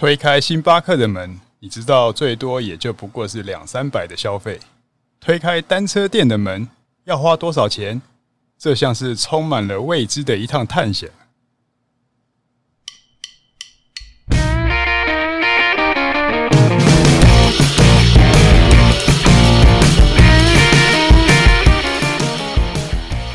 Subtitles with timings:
[0.00, 4.58] 推开星巴克的门，你知道最多也就不过是两三百的消费。
[5.20, 6.66] 推开单车店的门，
[7.04, 8.00] 要花多少钱？
[8.56, 11.10] 这像是充满了未知的一趟探险。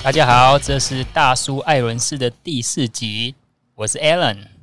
[0.04, 3.36] 大家好，这是大叔艾伦斯的第四集，
[3.76, 4.55] 我是 Alan。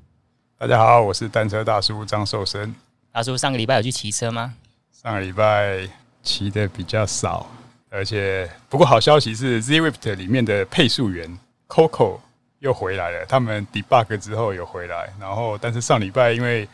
[0.62, 2.72] 大家好，我是单车大叔张寿生。
[3.10, 4.54] 大叔上个礼拜有去骑车吗？
[4.92, 5.88] 上个礼拜
[6.22, 7.50] 骑的比较少，
[7.90, 11.36] 而且不过好消息是，Zwift 里面的配速员
[11.66, 12.20] Coco
[12.60, 16.68] 又回来了，他们 debug 之后有回来，然后但是上礼拜因为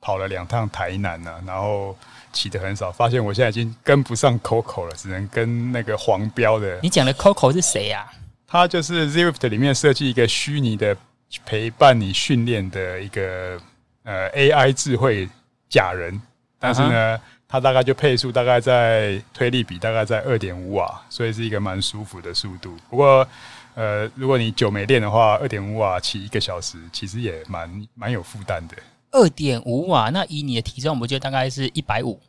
[0.00, 1.94] 跑了两趟台南呢、啊，然后。
[2.32, 6.78] 骑的很少，发现我现在已经跟不上 Coco 了，只能跟那个黄标的。
[6.80, 8.08] 你讲的 Coco 是谁呀、啊？
[8.46, 10.96] 他就是 Zwift 里面设计一个虚拟的
[11.44, 13.60] 陪伴你训练的一个
[14.04, 15.28] 呃 AI 智慧
[15.68, 16.20] 假人，
[16.58, 17.64] 但是呢，它、uh huh.
[17.64, 22.76] 大概就配速大概在推力比大概在二点五瓦，所以是一个蛮舒服的速度。
[22.88, 23.26] 不过
[23.74, 28.76] 呃，如果你久没练的话，二点五瓦骑一个小时，其实也蛮蛮有负担的。
[29.12, 32.20] 二点五瓦，那以你的体重，不就大概是一百五？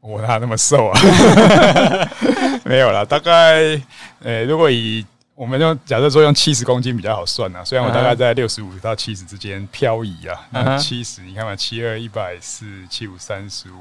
[0.00, 1.00] 我哪那么瘦啊？
[2.64, 3.80] 没有啦，大概
[4.20, 5.04] 呃，如果以
[5.40, 13.80] 我们用假设说用七十公斤比较好算啊，虽然我大概在六十五到七十之间漂移啊，那七十你看嘛，七二一百四七五三十五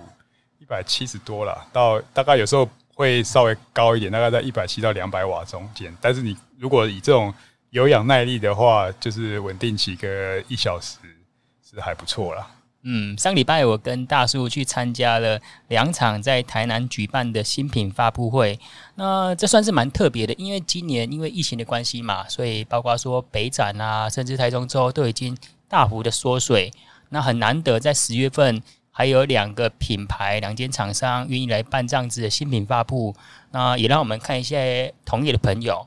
[0.59, 2.65] 一百七十多了，到大概有时候
[2.95, 5.93] 会稍微高一点，大概在一百七到两百瓦中间。
[5.99, 7.33] 但是你如果以这种
[7.71, 10.97] 有氧耐力的话，就是稳定骑个一小时。
[11.71, 12.47] 是还不错啦。
[12.83, 18.57] 嗯，上礼拜我跟大叔去参加了两场在台南举办的新品发布会，
[18.95, 26.71] 那这算是蛮特别的，因为今年因为疫情的关系嘛，所以包括说北展啊，甚至台中州都已经大幅的缩水，
[27.09, 33.13] 那很难得在十月份还有两个品牌、两间厂商愿意来办这样子的新品发布，
[33.51, 35.85] 那也让我们看一些同业的朋友。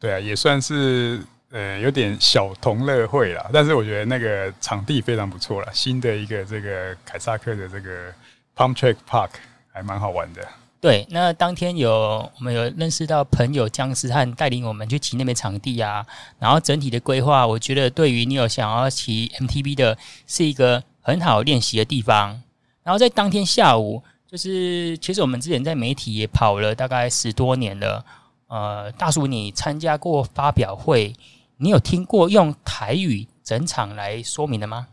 [0.00, 1.22] 对啊，也算是。
[1.50, 8.12] 呃，有点小同乐会啦，但是我觉得那个场地非常不错啦，新的一个这个凯萨克的这个
[8.56, 9.30] Pump Track Park
[9.72, 10.46] 还蛮好玩的。
[10.80, 16.04] 对，那当天有我们有认识到朋友江思汉带领我们去骑那边场地啊，
[16.38, 19.96] 然后整体的规划，我觉得对于你有想要骑 MTB 的，
[20.26, 22.42] 是一个很好练习的地方。
[22.82, 28.04] 然后在当天下午，就是其实我们之前在媒体也跑了大概十多年了，
[28.48, 31.14] 呃，大叔你参加过发表会？
[31.58, 34.86] 你有听过用台语整场来说明的吗？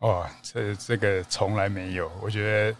[0.00, 2.10] 哦，这这个从来没有。
[2.22, 2.72] 我觉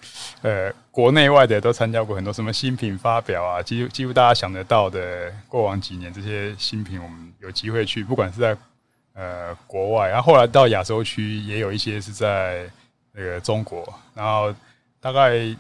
[0.42, 8.56] 得，呃，国内外的都参加过很多什么新品发表啊，几乎几乎大家想得到的，过往几年这些新品，我们有机会去，不管是在
[9.14, 12.68] 呃国外，然后后来到亚洲区，也有一些是在
[13.12, 14.54] 那个中国，然后
[15.00, 15.54] 大概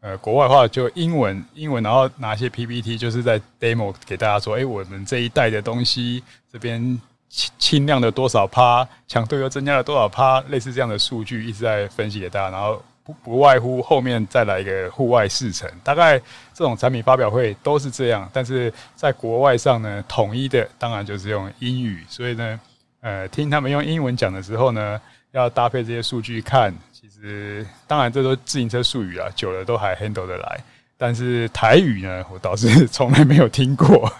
[0.00, 6.22] 呃国外的话就英文英文，然后拿一些 PPT，就是在 demo 给大家说，哎，我们这一代的东西
[6.52, 7.00] 这边。
[7.28, 16.18] 轻轻量的多少趴，强度又增加了多少趴，类似这样的数据一直在分析给大家，然后不不外乎后面再来一个户外试乘，大概
[16.54, 22.60] 这种产品发表会都是这样，但是在国外上呢，统一的当然就是用英语，所以呢，
[23.00, 25.00] 呃，听他们用英文讲的时候呢，
[25.32, 30.60] 要搭配这些数据看，其实当然这都自行车术语啊，久了都还 handle 得来，
[30.96, 34.12] 但是台语呢，我倒是从来没有听过。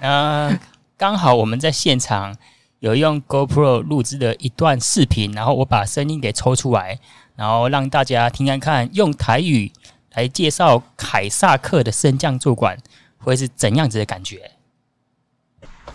[0.00, 0.50] 啊。
[0.98, 2.36] 刚好我们在现场
[2.80, 6.98] 有用 GoPro 录制的一段视频，然后我把声音给抽出来，
[7.36, 9.70] 然后让大家听看看，用台语
[10.14, 12.76] 来介绍凯撒克的升降坐管
[13.18, 14.50] 会是怎样子的感觉。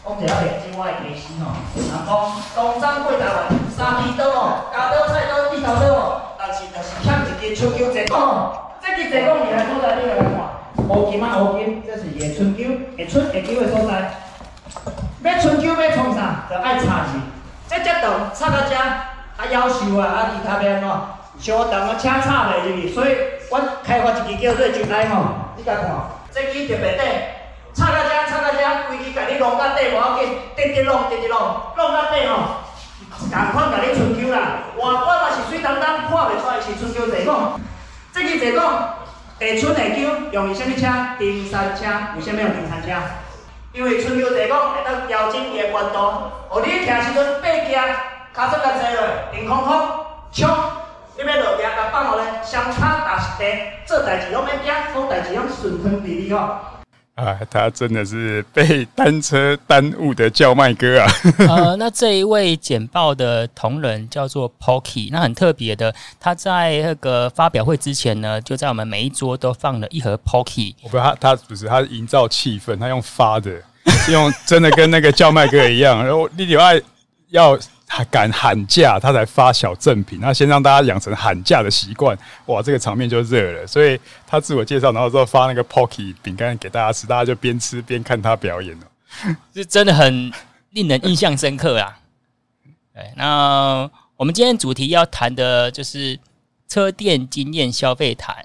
[0.06, 1.52] 我们要点另外一个新哦，
[1.91, 12.64] 然后东张贵达三皮刀哦，加刀菜刀地头刀哦，但是但是欠一支春秋节哦，这支节讲你来坐在你来看，乌金啊乌金，这是野春秋，
[12.97, 14.22] 野春野秋的所在。
[15.23, 17.22] 要春秋要创啥，就爱插钱。
[17.67, 22.93] 这只长插到这，啊夭寿啊，啊其他边哦，相当啊，请插袂入去。
[22.93, 23.16] 所以，
[23.49, 25.23] 我开发一支叫做进来吼，
[25.58, 25.90] 你甲看，
[26.31, 27.08] 这支特别短，
[27.73, 28.59] 插到这，插到这，
[28.90, 31.40] 规支甲你弄到底无要紧，直直弄，直直弄，
[31.78, 32.61] 弄到底吼，
[33.17, 34.69] 共款甲你春秋啦。
[34.76, 37.59] 外观嘛是水当当，看袂出来是春秋坐管。
[38.14, 38.96] 这支坐管，
[39.40, 40.85] 地春会叫用于啥物车？
[41.17, 41.85] 登山车，
[42.16, 43.02] 为啥物用登山车？
[43.73, 47.73] 因为春秋坐管会当调整伊个弯度，互你听时阵爬行，
[48.31, 49.02] 脚掌甲坐落，
[49.34, 50.47] 凌空空，冲，
[51.17, 53.46] 你要落行，甲放落来，双脚踏实地，
[53.87, 56.83] 做代志拢免惊，好代志拢顺顺利利吼。
[57.16, 61.08] 啊，他真的是被单车耽误的叫卖哥啊！
[61.48, 70.74] 呃，那这一位简报的同仁叫做 Pocky，那很特别的，他在那个发表会之前呢，就在我们每一桌都放了一盒 Pocky。
[70.82, 73.62] 我不知道他他不是他营造气氛，他用发的，
[74.10, 76.82] 用真的跟那个叫卖哥一样，然后你有爱
[77.30, 77.58] 要。
[77.95, 80.17] 他敢喊价，他才发小赠品。
[80.19, 82.17] 那先让大家养成喊价的习惯，
[82.47, 83.67] 哇，这个场面就热了。
[83.67, 88.87] 所以他自我介绍，然后之后发那个 Pocky 饼干给大家吃，大家就边吃边看他表演了，
[89.53, 90.34] 是真的很
[90.72, 91.99] 令人印象深刻啊。
[92.95, 93.87] 对，那
[94.17, 96.19] 我们今天主题要谈的就是
[96.67, 98.43] 车店经验消费谈。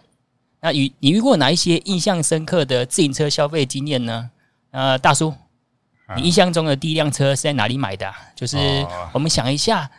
[0.61, 4.29] 那遇你遇过哪一些印象深刻的自行车消费经验呢？
[4.73, 5.33] 呃，大叔。
[6.17, 8.15] 你印象中的第一辆车是在哪里买的啊？
[8.35, 8.57] 就是
[9.13, 9.91] 我们想一下，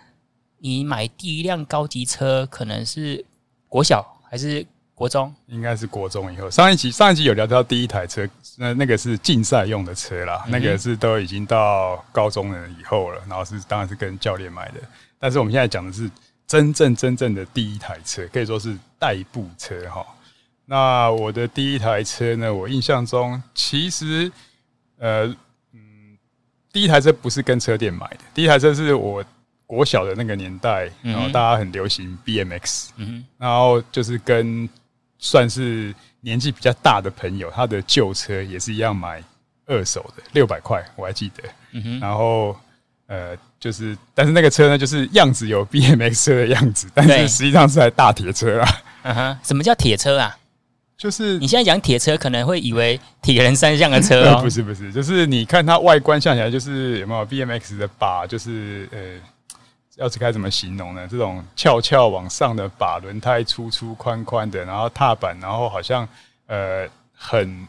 [0.58, 3.24] 你买第一辆高级车可能是
[3.68, 4.66] 国小还是
[4.96, 5.32] 国中？
[5.46, 6.50] 应该是国中以后。
[6.50, 8.28] 上一集上一集有聊到第一台车，
[8.58, 14.82] 那那个是竞赛用的车啦，那个是都已经到高中了以后了，然后是当然是跟教练买的。
[15.20, 16.10] 但是我们现在讲的是
[16.48, 20.04] 真正真正的第一台车，可以说是代步车哈。
[20.66, 24.32] 那我的第一台车呢，我印象中其实
[24.98, 25.32] 呃。
[26.72, 29.24] 第一台车不是跟车店买的，第一台车是我
[29.66, 34.68] 国小的那个年代，然后大家很流行 BMX，嗯，然后就是跟
[35.18, 39.24] 算是年纪比较大的朋友，他的旧车也是一样买
[39.66, 41.44] 二手的，六百块我还记得，
[41.74, 42.56] 嗯哼，然后
[43.08, 48.70] 呃就是，但是那个车呢，就是样子有 BMX 车的样子，但是实际上是台大铁车啊，
[49.04, 50.36] 嗯哼，什么叫铁车啊？
[51.00, 59.00] 就是你现在讲铁车，可能会以为铁人三项的车哦， 不是不是，就是你看它外观像起来，就是有没有 BMX 的把，就是呃，
[59.96, 61.08] 要是该怎么形容呢？
[61.10, 66.06] 这种翘翘往上的把，轮胎粗粗宽宽的，然后踏板，然后好像
[66.48, 66.86] 呃
[67.16, 67.66] 很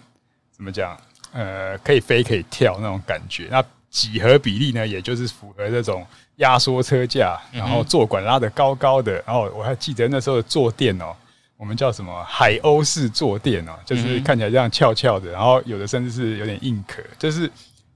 [0.50, 0.98] 怎么讲
[1.32, 3.46] 呃可以飞可以跳那种感觉。
[3.48, 6.04] 那几何比例呢，也就是符合这种
[6.38, 11.14] 压缩车架，然后坐管拉得高高的，然后我还记得那时候的坐垫哦。
[11.60, 17.48] 我们叫什么海鸥式坐垫哦，就是看起来这样翘翘的，然后有的甚至是有点硬壳，就是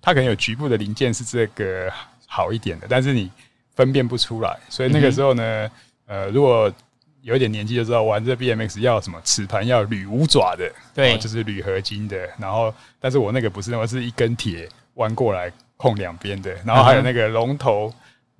[0.03, 1.91] 它可能有局部的零件是这个
[2.27, 3.31] 好一点的，但是你
[3.75, 4.55] 分辨不出来。
[4.69, 5.71] 所以那个时候呢，
[6.07, 6.71] 呃，如果
[7.23, 12.29] 有一点年纪就知道玩这 BMX 要什么齿盘要铝五爪的，对，就是铝合金的。
[12.39, 17.91] 然后，但是我那个不是，我是一根铁弯过来控两边的，然后还有那个龙头。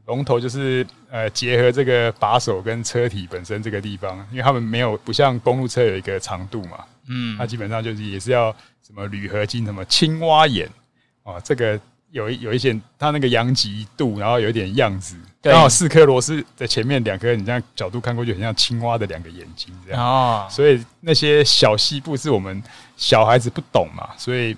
[0.07, 8.55] 龙头就是呃结合这个把手跟车体本身这个地方，因为他们没有不像公路车有一个长度嘛，嗯，它基本上就是也是要
[8.87, 10.69] 什么铝合金什么青蛙眼
[11.23, 11.81] 啊，这个
[12.11, 20.05] 有一有一些它那个阳极度，然后有一点样子，刚好四颗螺丝在前面两颗，你这样角度看过去很像青蛙的两个眼睛这样。
[20.05, 22.63] 哦，所以那些小细部是我们
[22.97, 24.55] 小孩子不懂嘛，所以。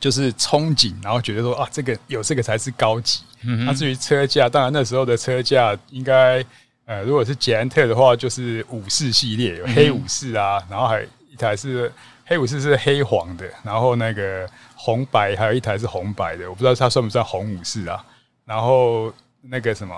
[0.00, 3.20] 就是憧憬，然后觉得说啊，这个有这个才是高级。
[3.42, 6.42] 那、嗯、至于车架，当然那时候的车架应该，
[6.86, 11.92] 呃，如果是捷安特的话，就是武士系列，有黑武士啊，嗯、然后还一台是
[12.24, 18.02] 黑武士是黑黄的，然后那个红白还有一台是红白的，我不知道它算不算红武士啊。
[18.46, 19.12] 然后
[19.42, 19.94] 那个什么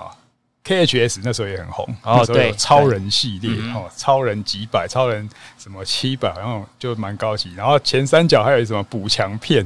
[0.65, 7.53] KHS 那时候也很红，哦对，超人系列哦，超人几百，超人什么七百，然后就蛮高级。
[7.55, 9.65] 然后前三角还有什么补强片。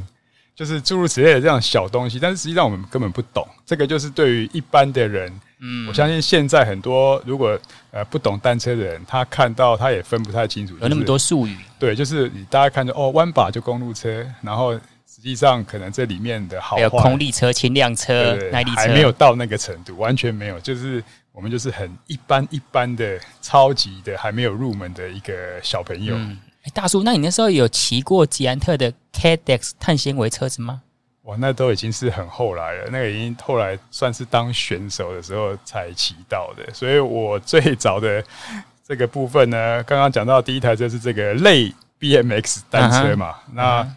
[0.57, 3.47] 就是诸如此类的这样小东西，但是实际上我们根本不懂。
[3.63, 7.57] 这个就是对于一般的人，嗯，我相信现在很多如果
[7.91, 11.55] 呃不懂单车的人，他看到他也分不太清楚，有那么多术语。
[11.77, 20.59] 对，就是你大家看着哦，弯把就公路车，然后实际上可能这里面的好，还有空力车、轻量车、耐力车还没有到那个程度，完全没有。
[20.61, 26.15] 就是我们就是很一般一般的超级的还没有入门的一个小朋友。
[26.15, 26.39] 嗯
[26.73, 30.81] 大叔，那你那时候有骑过捷安特的 Cadex 碳纤维车子吗？
[31.23, 36.73] 哇，那都已经是很后来了，那个已经后来算是当选手的时候才骑到的。
[36.73, 38.23] 所以我最早的
[38.87, 43.31] 这个部分呢，刚刚讲到第一台车是这个类 BMX 单车嘛。
[43.31, 43.53] Uh-huh.
[43.53, 43.87] 那、uh-huh.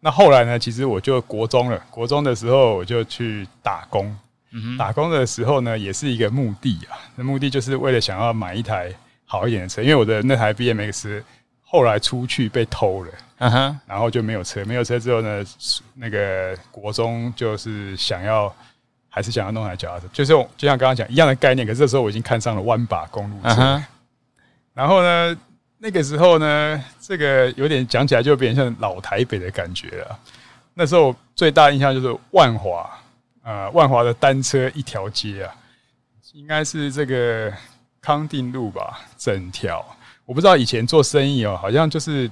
[0.00, 4.16] 那后来呢，其实我就国中了，国中的时候我就去打工。
[4.52, 4.76] Uh-huh.
[4.78, 8.90] 打工的时候呢，也是一个目的啊，那目的就是为了想要买一台
[9.26, 11.22] 好一点的车，因为我的那台 BMX。
[11.70, 15.44] 后来出去被偷了，嗯哼，然后就没有车，没有车之后呢，
[15.92, 18.50] 那个国中就是想要，
[19.10, 21.66] 还是想要弄台脚踏车，就是就像刚刚讲一样的概念。
[21.66, 23.82] 可是这时候我已经看上了弯把公路车，
[24.72, 25.36] 然后呢，
[25.76, 30.18] 那个时候呢，这个有点讲起来就变成像老台北的感觉了。
[30.72, 32.88] 那时候最大印象就是万华，
[33.42, 35.54] 啊，万华的单车一条街啊，
[36.32, 37.52] 应该是这个
[38.00, 39.84] 康定路吧，整条。
[40.28, 42.30] 我不知道以前做生意哦，好像就是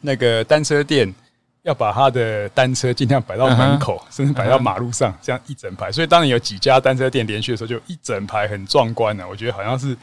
[0.00, 1.14] 那个单车店
[1.62, 5.92] 要把他的单车尽量摆到门口，嗯、甚至摆到马路上，这样一整排。
[5.92, 9.26] 所以当你有几家单车店连续的时候，就一整排很壮观的。
[9.28, 9.96] 我觉得好像是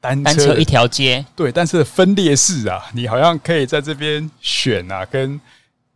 [0.00, 5.40] 单车，单车一条街，对，但是分裂式啊，你好像可以在这边选啊，跟。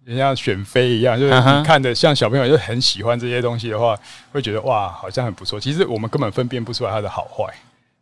[0.05, 3.97] 人家选妃一样，就是你看的像小朋友就很喜欢这些东西的话，
[4.33, 5.61] 会觉得哇，好像很不错。
[5.61, 7.45] 其实我们根本分辨不出来它的好坏。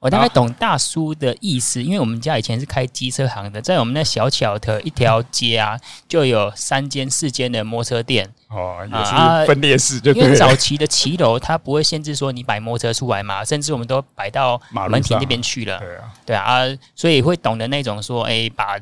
[0.00, 5.78] 我大概懂大叔的意思，因为我们家以前是开机车行的，在我们那小巧的一条街啊，
[6.08, 8.26] 就有三间四间的摩托车店。
[8.48, 15.78] 哦，也是分裂式就对，就因为早期的骑楼它不会限制说你摆摩托车出来嘛，甚至我们都摆到门庭那边去了。
[15.78, 18.76] 对啊，对啊，所以会懂得那种说，哎、欸，把。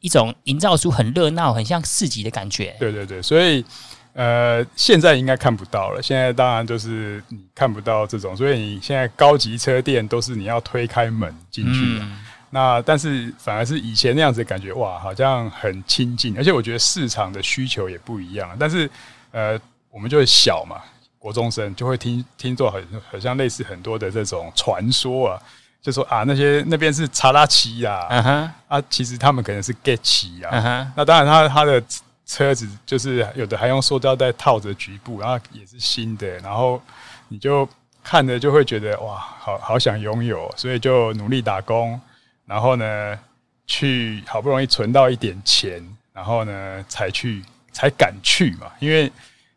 [0.00, 2.76] 一种营造出很热闹、很像市集的感觉。
[2.78, 3.64] 对对对，所以
[4.18, 6.02] 呃，现在应该看不到了。
[6.02, 12.04] 现在当然就是你看不到这种，所以你现在高级车店都是你要推开门进去的。
[12.04, 12.18] 嗯、
[12.48, 16.34] 那但是反而是以前那样子的感觉，哇，好像很亲近。
[16.38, 18.56] 而且我觉得市场的需求也不一样。
[18.58, 18.88] 但是
[19.32, 20.80] 呃，我们就会小嘛，
[21.18, 25.42] 国中生就会听听做很很像类似很多的这种传说啊。
[25.82, 28.50] 就说啊，那些那边是查拉奇呀，啊，uh huh.
[28.66, 30.50] 啊，其实他们可能是 get 奇啊。
[30.50, 30.86] Uh huh.
[30.96, 31.80] 那当然，他他的
[32.26, 36.82] 车子就是有的还用塑胶袋套着局部，然后也是新的，然后
[37.28, 37.68] 你就
[38.02, 42.00] 看着就会觉得哇，好好想拥有，所以就努力打工，
[42.44, 43.18] 然后呢，
[43.66, 47.42] 去好不容易存到一点钱，然后呢，才去
[47.72, 49.10] 才敢去嘛，因为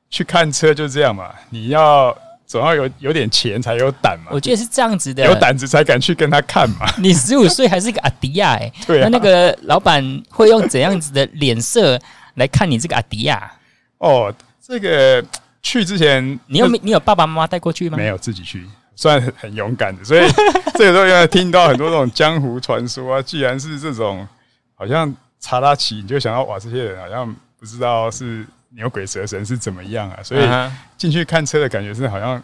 [0.10, 2.16] 去看车就这样嘛，你要。
[2.50, 6.92] 总要有有点钱才有胆嘛，我觉得是这样子的，有胆子才敢去跟他看嘛。
[6.98, 11.96] 你十五岁还是个阿迪亚哎，对啊，那那个老板会用怎样子的脸色
[12.40, 13.52] 来看你这个阿迪亚？
[14.00, 15.24] 哦，这个
[15.62, 17.98] 去之前，你有你有爸爸妈妈带过去吗？
[17.98, 20.04] 没有，自己去，算很很勇敢的。
[20.04, 20.22] 所以
[20.74, 24.28] 这个时候原来听到很多这种江湖传说啊，既然是这种，
[24.74, 28.44] 好像查拉奇，你就想到哇，这些人好像不知道是。
[28.74, 30.20] 牛鬼蛇神是怎么样啊？
[30.22, 30.48] 所以
[30.96, 32.38] 进去看车的感觉是好像，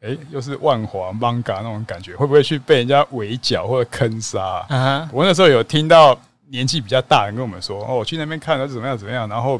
[0.00, 4.64] 哎、欸，又是万华 Manga 那种感觉，会不会去被人家围剿或者坑杀？
[4.68, 6.16] 嗯、我那时候有听到
[6.52, 9.58] 年纪比较大的人跟我们说，哦，我去那边看了怎么样怎么样，然后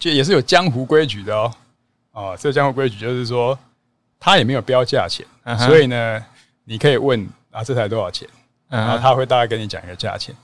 [0.00, 1.54] 就也是有江湖规矩的哦。
[2.10, 3.56] 哦，这个江湖规矩就是说，
[4.18, 6.20] 他也没有标价钱，嗯、所以呢，
[6.64, 8.28] 你可以问啊，这台多少钱？
[8.68, 10.34] 然后他会大概跟你讲一个价钱。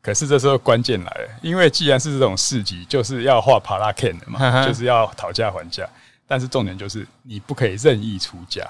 [0.00, 5.86] 可是这时候关键来了，因为既然是这种市集，就是要画帕拉 Ken 的嘛，就是要讨价还价。
[6.28, 8.62] 但是重点就是你不可以任意出价。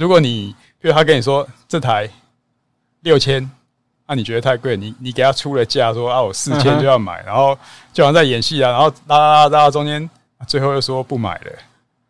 [0.00, 2.08] 如果你，比如他跟你说这台
[3.00, 3.48] 六千，
[4.06, 7.58] 那你觉得太贵，你你给他出了价说啊，我四千就要买，嗯、然后
[7.92, 10.08] 就好像在演戏啊，然后拉拉拉拉到中间，
[10.46, 11.52] 最后又说不买了，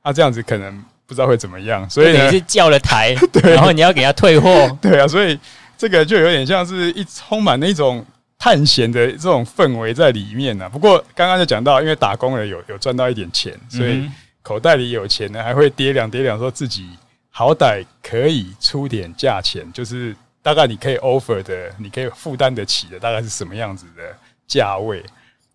[0.02, 1.88] 那这样子可能不知道会怎么样。
[1.88, 4.50] 所以你是叫了台， 对，然后你要给他退货，
[4.82, 5.38] 对啊，所以
[5.76, 8.04] 这个就有点像是一充满了一种。
[8.36, 10.68] 探险的这种氛围在里面呢、啊。
[10.68, 14.06] 不过刚刚就讲到，因为打工人有有赚到一点钱，所以
[14.42, 16.86] 口袋里有钱呢，还会掂量掂量，说自己
[17.30, 25.02] 好歹可以出点价钱，就是大概你可以 offer 的，你可以负担得起的，大概是什么样子的价位。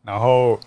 [0.03, 0.59] 然后，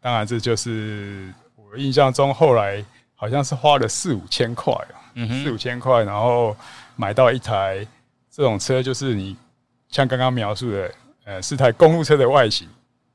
[0.00, 2.82] 当然这就是我印象中后来
[3.14, 4.74] 好像是花了四五千块，
[5.14, 6.56] 嗯四五千块，然后
[6.96, 7.86] 买到一台
[8.30, 9.36] 这种车，就是你
[9.90, 10.90] 像刚刚描述的。
[11.28, 12.68] 呃，是台公路车的外形，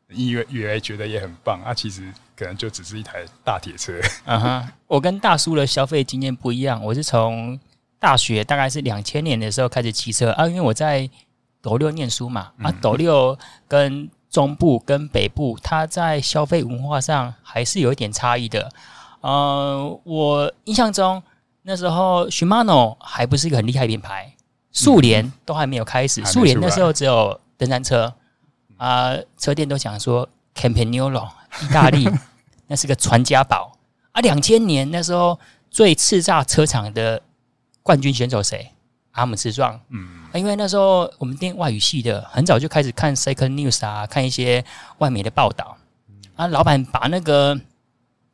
[0.09, 3.93] 以为以为觉得也很棒啊，其实可能就只是一台大铁车。
[4.25, 7.57] 啊哈，我跟大叔的消费经验不一样，我是从
[8.01, 11.09] 大学大概是两千年的时候开始骑车啊，因为我在
[11.61, 18.69] 斗六念书嘛，啊，斗六跟中部跟北部，它在消费文化上还是有一点差异的。
[19.21, 21.21] 呃，我印象中
[21.61, 24.33] 那时候 Shimano 还不是一个很厉害的品牌，
[24.71, 27.39] 速联都还没有开始，速联那时候只有。
[27.61, 28.11] 登山车
[28.77, 31.27] 啊，车店都想说 Campagnolo
[31.61, 32.09] 意大利
[32.65, 33.77] 那是个传家宝
[34.13, 34.21] 啊。
[34.21, 35.39] 两千年那时候
[35.69, 37.21] 最叱咤车厂的
[37.83, 38.71] 冠军选手谁？
[39.11, 39.79] 阿姆斯壮。
[39.89, 44.63] 嗯，因为那时候我们念外语系的，很早就开始看 Second News 啊，看一些
[44.99, 45.77] 外媒的报道
[46.35, 46.47] 啊。
[46.47, 47.55] 老板把那个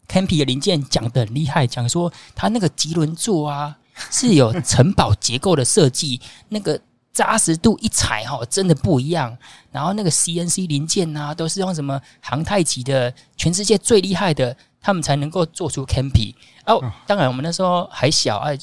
[0.08, 3.78] Campy 的零件讲的很厉害，讲说他那个棘轮座啊
[4.12, 6.80] 是有城堡结构的设计，那个。
[7.14, 9.36] 扎实度一踩哈，真的不一样。
[9.72, 16.36] 然后那个 CNC 零件、啊，都是用什么航太级的，全世界最厉害的，他们才能够做出 Campy。
[16.68, 18.56] 哦，当然我们那时候还小，哎，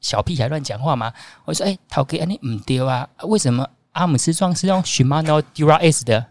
[0.00, 1.12] 小屁孩乱讲话吗。
[1.44, 3.08] 我说，哎，陶哥，你唔丢啊？
[3.22, 6.26] 为什么阿姆斯壮是用 Shimano Dura S 的？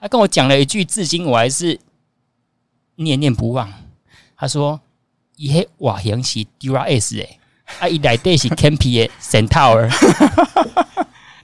[0.00, 1.78] 他跟我讲了一句，至今我还是
[2.96, 3.72] 念念不忘。
[4.36, 4.80] 他说，
[5.36, 7.38] 伊迄外形是 Dura S 诶，
[7.80, 9.90] 啊，伊内底是 Campy 的 Centaur。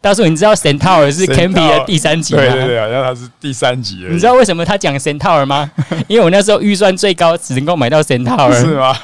[0.00, 2.40] 大叔，你知道 Centaur 是 Campy 的第三集吗？
[2.40, 4.06] 对对对，好像他是第三集。
[4.08, 5.70] 你知道为什么他讲 Centaur 吗？
[6.06, 8.96] 因为我那时候预算最高，只能够买到 Centaur，是吗？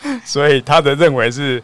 [0.24, 1.62] 所以他的认为是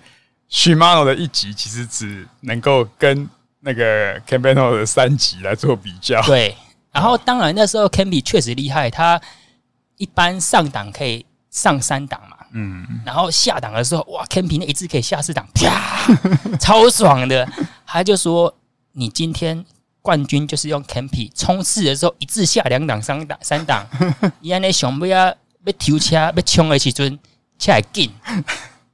[0.50, 3.28] Shimano 的一级其实只能够跟
[3.60, 6.22] 那个 Campano 的三级来做比较。
[6.22, 6.56] 对，
[6.92, 9.20] 然后当然那时候 Campy 确实厉害，他
[9.96, 12.36] 一般上档可以上三档嘛。
[12.52, 16.08] 嗯，然后下档的时候，哇，Campy 那一次可以下四档，啪，
[16.58, 17.46] 超爽的。
[17.86, 18.56] 他就说
[18.92, 19.62] ：“你今天
[20.00, 23.86] 冠军就是用 Campy 冲刺的时候，一次下两档、三档、三档。
[24.40, 27.18] 你安尼想不要要抽车要冲的时阵，
[27.58, 28.10] 车还紧，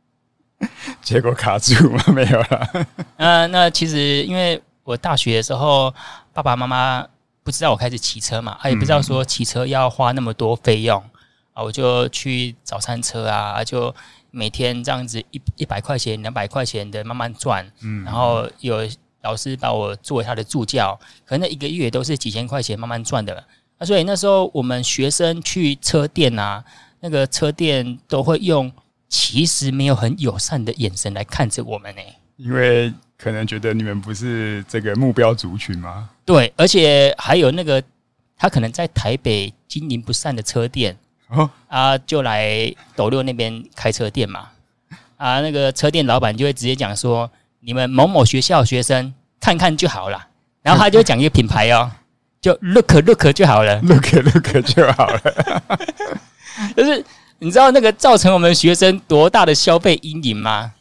[1.02, 2.02] 结果卡住吗？
[2.14, 2.86] 没有了。
[3.16, 5.94] 呃，那其实因为我大学的时候，
[6.32, 7.06] 爸爸妈妈
[7.42, 11.02] 不知道我开始骑车嘛，他也不知道说骑车要花那么多费用。”
[11.54, 13.94] 啊，我就去早餐车啊，就
[14.32, 18.78] 每天这样子一一百块钱、两百块钱的慢慢赚，嗯，然后有
[19.22, 23.44] 老师把我作为他的助教，可能那一个月都是几千块钱慢慢赚的。
[23.78, 26.64] 啊，所以那时候我们学生去车店啊，
[27.04, 28.72] 那个车店都会用
[29.10, 32.00] 其实没有很友善的眼神来看着我们呢，
[32.38, 36.08] 因为可能觉得你们不是这个目标族群吗？
[36.24, 37.82] 对，而且还有那个
[38.38, 40.96] 他可能在台北经营不善的车店。
[41.28, 44.48] 哦啊，就来斗六那边开车店嘛。
[45.18, 47.30] 啊，那个车店老板就会直接讲说
[47.60, 50.28] ：“你们某某学校学生看看就好了。”
[50.64, 51.90] 然后他就讲一个品牌哦，
[52.40, 55.20] 就 look look 就好了，look look 就好了。
[56.76, 57.04] 就是
[57.38, 60.72] 你知道那个造成我们学生多大的消费阴影吗？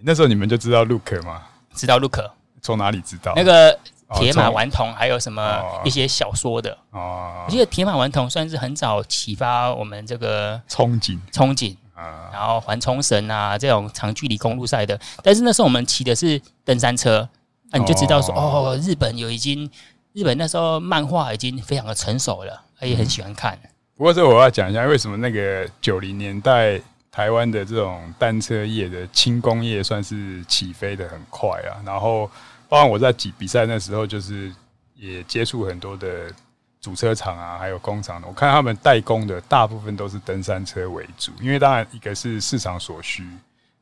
[0.00, 1.42] 那时候你们就知道 look 吗？
[1.74, 2.18] 知道 look，
[2.62, 3.32] 从哪里知道？
[3.36, 3.78] 那个。
[4.12, 6.76] 铁马顽童还有什么一些小说的？
[6.90, 12.28] 哦，我记得铁马顽童算是很早启发我们这个憧憬憧憬啊。
[12.32, 17.28] 然后环冲绳啊这种长距离公路赛的，但是那时候我们骑的是登山车，
[17.70, 19.70] 那你就知道说哦，日本有已经
[20.12, 23.56] 日本那时候漫画已经非常的成熟了，他也很喜欢看。
[24.00, 26.80] 不过这我要讲一下，为什么那个九零年代
[27.10, 32.30] 台湾的这种单车业的轻工业算是起飞的很快啊，然后。
[32.66, 34.50] 包括我在比比赛那时候，就是
[34.94, 36.32] 也接触很多的
[36.80, 38.22] 主车厂啊，还有工厂。
[38.24, 43.28] 我看他们代工的大部分都是登山车为主，因为当然一个是市场所需，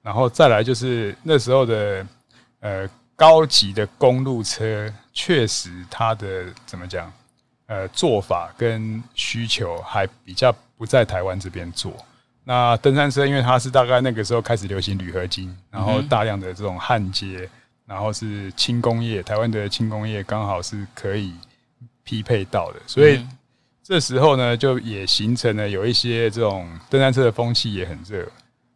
[0.01, 2.07] 然后再来就是那时候的
[2.61, 7.13] 呃高级的公路车，确实它的怎么讲
[7.69, 11.93] 呃做法跟需求还比较不在台湾这边做。
[12.43, 17.49] 那登山车因为它是大概那个时候开始流行铝合金，然后大量的这种焊接。
[17.89, 21.33] 然后是轻工业，台湾的轻工业刚好是可以
[22.05, 23.27] 匹配到的，所以
[23.83, 28.31] 这时候呢，就也形成了有一些这种登山车的风气也很热。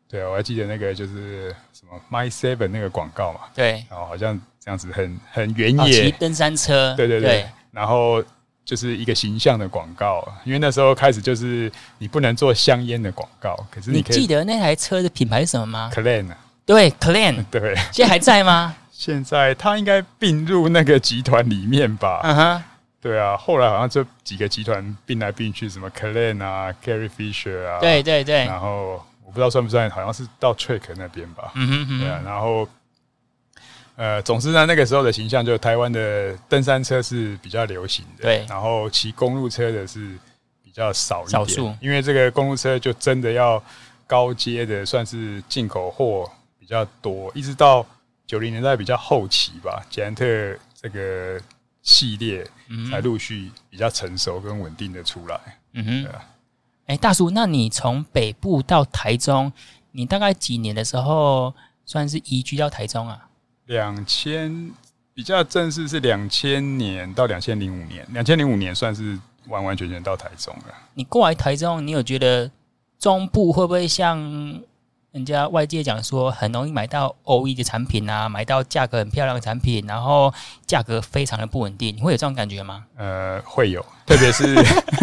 [0.09, 8.25] 对啊，我还记得那个就是什么 My Seven 那个广告嘛，对，然后好像这样子很很原野登山车，对对对，然后
[8.65, 18.77] 就是一个形象的广告，因为那时候开始就是你不能做香烟的广告，可是你记得那台车的品牌是什么吗？Clan，啊对，Clan， 对，现在还在吗？
[18.93, 22.21] 现在它应该并入那个集团里面吧？
[22.23, 22.63] 嗯哼，
[23.01, 31.51] 对啊，后来好像这几个集团并来并去，什么 Clan 啊，Gary Fisher 啊，对对对，然后我不知道算不算，好像是到 Trick 那边吧。
[31.57, 32.69] 嗯哼哼，对啊，然后
[33.97, 40.19] 呃，总之呢，那个时候的形象就台湾的登山车是比较流行的，对，然后骑公路车的是
[40.63, 43.63] 比较少一点，少数，因为这个公路车就真的要
[44.07, 47.87] 高阶的，算是进口货比较多，一直到。
[48.25, 50.25] 九零年代比较后期吧，捷安特
[50.81, 51.39] 这个
[51.83, 52.49] 系列
[52.91, 55.39] 才陆续比较成熟跟稳定的出来。
[55.75, 56.09] 嗯哼，
[56.87, 59.53] 哎、大叔，那你从北部到台中，
[59.91, 61.53] 你大概几年的时候
[61.85, 63.29] 算是移居到台中啊？
[63.67, 64.73] 两千
[65.15, 70.75] 比较正式是两千年到两千零五年，两千零五年算是完完全全到台中了。
[70.95, 72.51] 你过来台中，你有觉得
[72.99, 74.63] 中部会不会像？
[75.13, 80.33] 人家外界讲说很容易买到 OE 的产品啊，买到价格很漂亮的产品，然后
[80.67, 82.85] 价格非常的不稳定，你会有这种感觉吗？
[82.97, 84.55] 呃，会有， 特别是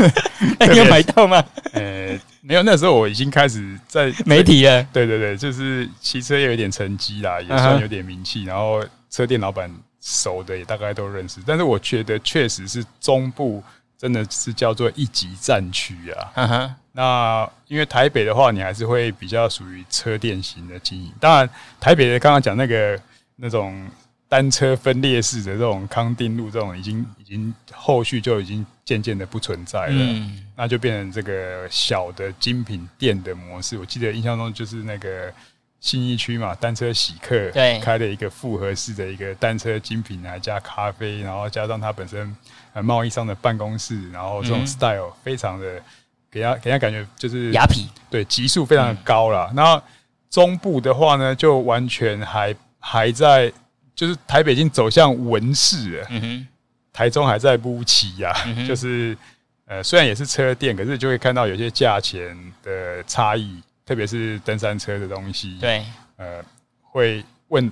[0.71, 1.43] 你有买到吗？
[1.73, 4.81] 呃，没有，那时候我已经开始在媒体了。
[4.91, 8.47] 对对对，就是骑车也有一点成绩啦，也算有点名气，uh huh.
[8.47, 11.39] 然后车店老板熟的也大概都认识。
[11.45, 13.63] 但是我觉得确实是中部
[13.95, 16.31] 真的是叫做一级战区啊。
[16.35, 16.71] Uh huh.
[16.91, 21.11] 那因为台北的话，你还是会比较属于车店型的经营。
[21.19, 21.49] 当然，
[21.79, 22.99] 台北的刚刚讲那个
[23.35, 23.87] 那种
[24.27, 29.93] 单车分裂式的这种康定路这种，已经已经后续就已经渐渐的不存在了。
[29.93, 33.77] 嗯，那就变成这个小的精品店的模式。
[33.77, 35.31] 我记得印象中就是那个
[35.79, 42.35] 信义区嘛，单车喜客对开了一个复合式的一个单车精品来加咖啡，然后加上它本身
[42.73, 45.81] 呃贸易商的办公室，然后这种 style 非常的
[46.31, 49.51] 给他给他感觉就是雅痞，对，级数非常的高啦。
[49.55, 49.81] 然后
[50.29, 53.51] 中部的话呢，就完全还还在，
[53.95, 56.47] 就是台北已经走向文市了，嗯哼，
[56.93, 58.33] 台中还在乌旗呀，
[58.67, 59.17] 就是
[59.65, 63.61] 呃虽然也是车店，可是就会看到有些价钱的差异。
[63.85, 65.83] 特别是登山车的东西，对，
[66.17, 66.43] 呃，
[66.83, 67.71] 会问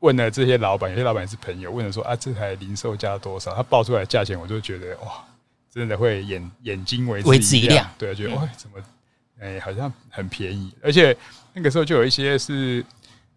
[0.00, 3.54] 问了这些老板，有些老板是朋友，问了说啊，这台零售价多少？
[3.54, 5.24] 他报出来的价钱，我就觉得哇，
[5.72, 8.76] 真的会眼眼睛为为之一亮，对，觉得哇，怎么
[9.40, 11.16] 哎、欸，好像很便宜，而且
[11.54, 12.84] 那个时候就有一些是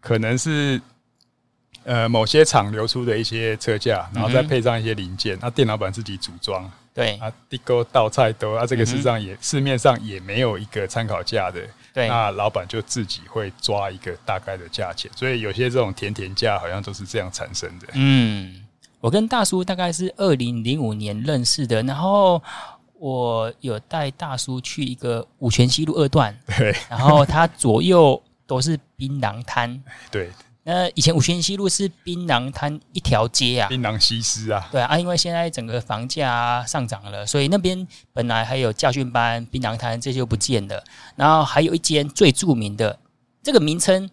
[0.00, 0.80] 可能是
[1.84, 7.16] 呃某些厂流出的一些车架，然后再配上一些零件，那、嗯啊、店老板自己组装，对。
[7.16, 11.60] 啊，地沟倒菜都啊，这个事实上也、嗯、市面上也没有一个参考价的。
[11.92, 17.86] 对，那老板就自己会抓一个大概的价钱，所以有些这种甜甜价好像都是这样产生的。
[17.94, 18.65] 嗯，
[19.06, 22.42] 我跟大叔大概是二零零五年认识的，然后
[22.98, 30.32] 我有带大叔去一个五泉西路二段，对，然后他左右都是槟榔摊，对。
[30.64, 40.82] 那以前五泉西路是槟榔摊一条街啊，槟榔西施啊，对啊，因为现在整个房价、啊、上涨了，所以那边本来还有教训班、槟榔摊这些就不见了。
[41.14, 42.98] 然后还有一间最著名的，
[43.40, 44.10] 这个名称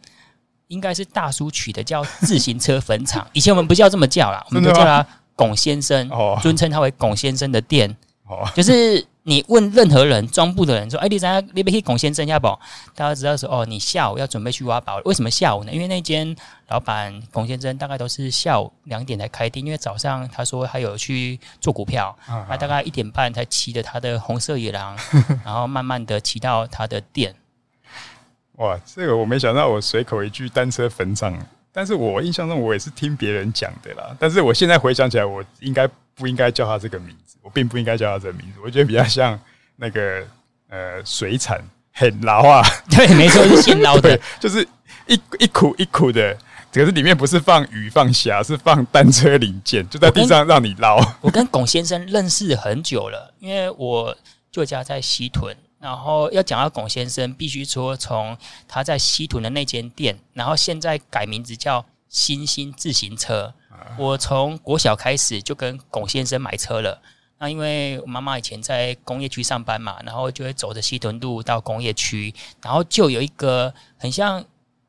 [0.73, 3.25] 应该是大叔取的，叫自行车坟场。
[3.33, 5.05] 以前我们不叫这么叫啦，我们都叫他
[5.36, 6.09] 龚先生，
[6.41, 7.95] 尊称他为龚先生的店，
[8.53, 9.05] 就是。
[9.25, 12.45] 你问任何人，装部的人说：“哎，你在那边可以龚先生家不？”
[12.93, 15.71] 大家知道说：“哦，你下午要准备去挖宝。”为什么下午呢？
[15.71, 16.36] 因为那间
[16.67, 22.13] 老板龚先生大概都是下午两点才开店，因为早上他说他有去做股票，
[22.49, 24.97] 他大概一点半才骑着他的红色野狼，
[25.45, 27.33] 然后慢慢的骑到他的店。
[28.57, 31.37] 哇，这个我没想到，我随口一句单车坟场，
[31.71, 34.15] 但是我印象中我也是听别人讲的啦。
[34.19, 37.35] 但是我现在回想起来，我应该不应该叫他这个名字？
[37.41, 39.39] 我并不应该叫他这个名字，我觉得比较像
[39.75, 40.23] 那个
[40.69, 41.59] 呃水产
[41.91, 44.65] 很捞啊， 对，没错，是现捞的， 就是
[45.07, 46.37] 一一苦一苦的，
[46.71, 50.97] 可是里面不是放鱼放虾，是放单车零件，就在地上让你捞。
[51.21, 54.15] 我跟 龚先生认识很久了，因为我
[54.51, 58.38] 旧家在西屯，然后要讲到龚先生，必须说从
[58.69, 63.54] 他在西屯的那间店，然后现在改名字叫新兴自行车。
[63.98, 67.02] 我从国小开始就跟龚先生买车了。
[67.38, 74.41] 那因为我妈妈以前在工业区上班嘛，然后就会走着西屯路到工业区，然后就有一个很像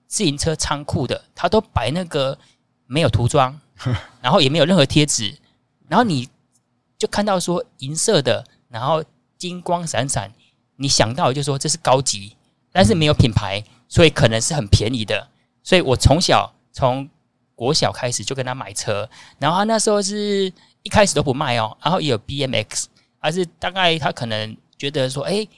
[0.07, 2.39] 自行车仓库的，他都摆那个
[2.87, 3.61] 没有涂装，
[4.23, 5.37] 然后也没有任何贴纸，
[5.89, 6.29] 然后你
[6.97, 9.03] 就看到说银色的，然后
[9.37, 10.33] 金光闪闪，
[10.77, 12.37] 你想到就说这是高级，
[12.73, 15.29] 但是没有品牌，所以可能是很便宜的，
[15.63, 17.09] 所以我从小从
[17.55, 19.09] 国小开始就跟他买车，
[19.39, 20.53] 然后他那时候是。
[20.85, 22.85] 一开始都不卖哦，然后也有 BMX，
[23.19, 25.49] 还是大概他可能觉得说，哎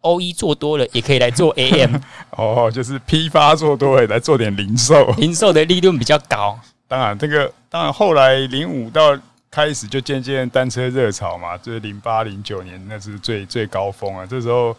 [0.00, 1.96] ，OE 做多了也可以来做 AM，
[2.32, 6.58] 哦，就是批发做多了来做点零售，零售的利润比较高。
[6.88, 9.14] 当然，这个当然后来零五到
[9.50, 14.24] 开始就渐渐单车热潮嘛，就是零八零九年那是最最高峰啊。
[14.24, 14.76] 这时候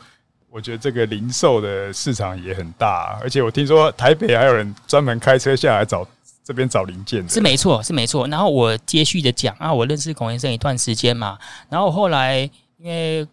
[0.49, 6.07] 我觉得这个零售的市场也很大，而且我听说台北还有人专门开车下来找。
[6.43, 8.27] 这边找零件是没错，是没错。
[8.27, 11.37] 然后我接续的讲啊，我认识孔先生一段时间嘛。
[11.69, 12.39] 然后后来
[12.77, 13.25] 因为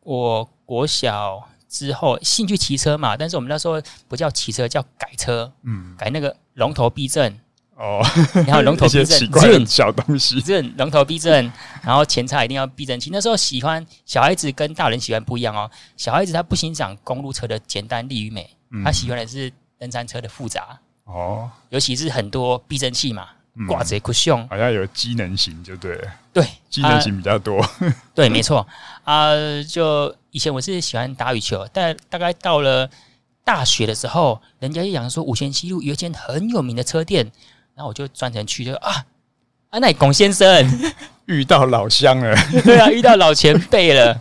[0.00, 7.38] 我国小之后兴趣骑车嘛，但是我们那时候不叫骑车，叫改车，嗯，改那个龙头避震
[7.76, 8.00] 哦，
[8.46, 13.10] 然后龙头避震奇怪的小东西，这龙头避震，然后前叉一定要避震器。
[13.12, 18.48] 那时候喜欢小孩子跟大人喜欢不一样哦，小孩子他不欣赏公路车的简单利与美，
[18.84, 20.78] 他喜欢的是登山车的复杂。
[21.04, 23.28] 哦，尤其是很多避震器嘛，
[23.68, 26.08] 挂着 cushion，好像有机能型就对了。
[26.32, 27.60] 对，机能型比较多。
[27.60, 27.70] 啊、
[28.14, 28.66] 对，没错
[29.04, 29.32] 啊。
[29.68, 32.88] 就以前我是喜欢打羽球，但大概到了
[33.44, 37.30] 大学的时候，人家就讲说五权西路有一间很有名的车店，
[37.74, 39.04] 然后我就专程去，就啊，
[39.70, 40.66] 啊，那龚先生
[41.26, 44.18] 遇到老乡了， 对啊，遇到老前辈了，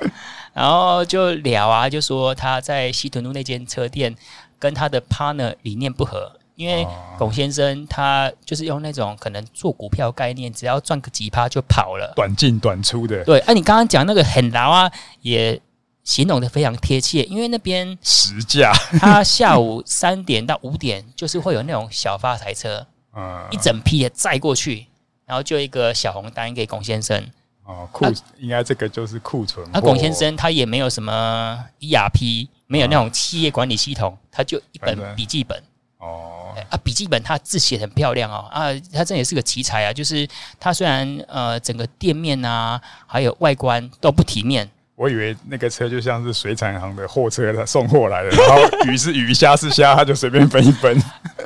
[0.53, 4.15] 然后就聊啊，就说他在西屯路那间车店
[4.59, 6.33] 跟他的 partner 理念不合。
[6.55, 6.87] 因为
[7.17, 13.23] 龚先生他就是用那种可能做股票概念，只要赚个几趴就跑了，短进短出的。
[13.23, 15.59] 对，哎，你刚刚讲那个很牢啊，也
[16.03, 17.23] 形容的非常贴切。
[17.23, 22.85] 因为那边实价，他下午三点到五点就是会有那种小发财车，
[23.15, 24.87] 嗯，一整批的载过去，
[25.25, 27.23] 然后就一个小红单给龚先生。
[27.65, 28.05] 哦，库
[28.39, 29.65] 应该这个就是库存。
[29.71, 35.61] 啊，龚先生他也没有什么 ERP，没有那种企业管理系统，他就一本笔记本。
[35.97, 40.27] 哦，啊，笔记本他字写很漂亮哦，啊，他这也是个奇才啊，就是
[40.59, 44.69] 他虽然呃整个店面啊，还有外观都不体面。
[44.95, 51.01] 我以为那个车就像是水产行的货车，他送货来的，然后鱼是鱼，虾是虾，他就随便分一分。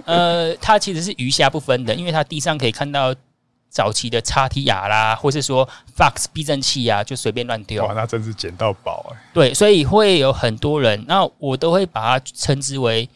[0.07, 3.13] 呃，它其实是鱼虾不分的，因为它地上可以看到
[3.69, 7.85] 早期的叉 T R 啦，或是说 Fox 避震器啊，就随便乱丢。
[7.85, 9.17] 哇，那真是捡到宝哎！
[9.33, 13.07] 对，所以会有很多人，那我都会把它称之为。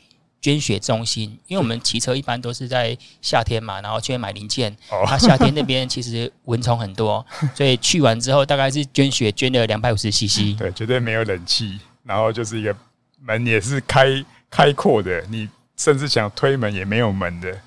[0.44, 4.76] 捐血中心，因为我们骑车一般都是在夏天嘛，然后去买零件。
[4.90, 7.24] 哦，它夏天那边其实蚊虫很多，
[7.54, 10.58] 所以去完之后大概是捐血捐了两百五十 CC。
[10.58, 12.76] 对，绝对没有冷气，然后就是一个
[13.24, 15.48] 门也是开开阔的，你
[15.82, 17.58] 甚至想推门也没有门的。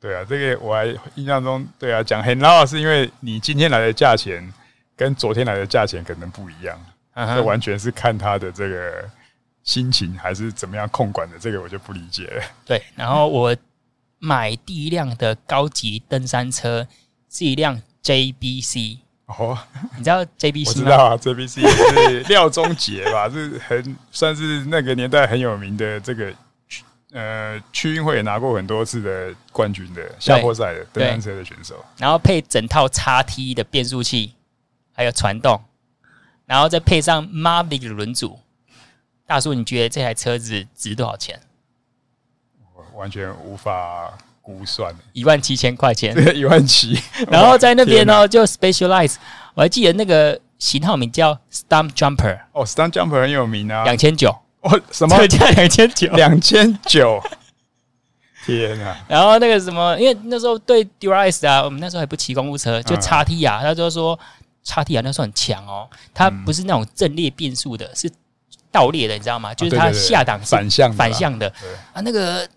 [0.00, 4.52] 对啊，这个我还印象中，对啊，讲很老是因为你今天来的价钱
[4.96, 6.78] 跟昨天来的价钱可能不一样，
[7.14, 7.42] 这、uh.
[7.42, 9.08] 完全是看他的这个。
[9.62, 11.38] 心情还是怎么样控管的？
[11.38, 12.42] 这个我就不理解了。
[12.64, 13.54] 对，然后我
[14.18, 16.84] 买第一辆的高级登山车
[17.30, 19.56] 是一辆 JBC 哦，
[19.98, 26.32] 你知道 JBC 知道啊，JBC 是廖宗杰吧， 是很算是那个年代很有名的这个
[27.12, 31.84] 呃区运会也拿过很多次的冠军的下坡赛的登山车的选手。
[31.98, 34.34] 然后配整套叉 T 的变速器，
[34.92, 35.60] 还有传动，
[36.46, 38.38] 然后再配上 Mavic 的轮组。
[39.26, 41.40] 大叔，你觉得这台车子值多少钱？
[42.74, 47.00] 我完全无法估算，一万七千块钱， 一万七。
[47.28, 49.16] 然后在那边呢，就 Specialized，
[49.54, 52.40] 我还记得那个型号名叫 Stump Jumper。
[52.52, 54.36] 哦，Stump Jumper 很有名啊，两千九。
[54.60, 55.16] 哦，什么？
[55.16, 57.20] 特价两千九，两千九。
[58.46, 58.96] 天啊！
[59.06, 64.18] 然后那个什么，因为那时候对 Dura-Ace 啊，我们那时候还不骑公务车，就叉 T 啊，他就说
[64.62, 68.10] 叉 T 啊，那时候很强哦，它不是那种阵列变速的，是。
[68.72, 69.52] 倒列的，你知道吗？
[69.52, 71.52] 就是它下档反向反向的
[71.92, 72.00] 啊。
[72.02, 72.48] 那个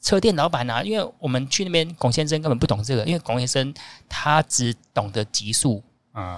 [0.00, 3.74] 车店老板啊，因为我们去那边，龚先生根本不懂这个，因为龚先生
[4.08, 5.82] 他只懂得极速，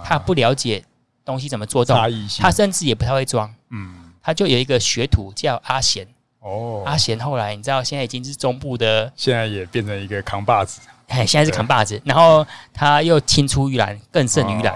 [0.04, 0.84] 他不了解
[1.24, 1.96] 东西怎么做动，
[2.40, 3.48] 他甚至也不太会装。
[3.70, 6.06] 嗯，他就有一个学徒叫阿贤。
[6.40, 10.80] 哦，阿贤后来你知道，现在已经是中部的，现在也变成一个扛把子。
[11.08, 14.74] 哎，现在是扛把子，然后他又青出于蓝，更胜于蓝。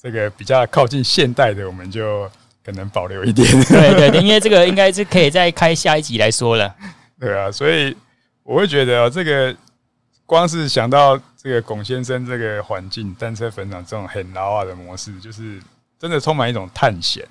[0.00, 2.30] 这个比较靠近现代的，我们就。
[2.64, 6.74] 可能保留一点，对对对， 因为这个应该是可以再开下一集来说了。
[7.20, 7.94] 对啊，所以
[8.42, 9.54] 我会觉得这个
[10.24, 15.60] 光是想到这个龚先生这个环境单车粉厂这种很老啊的模式，就是
[15.98, 17.22] 真的充满一种探险。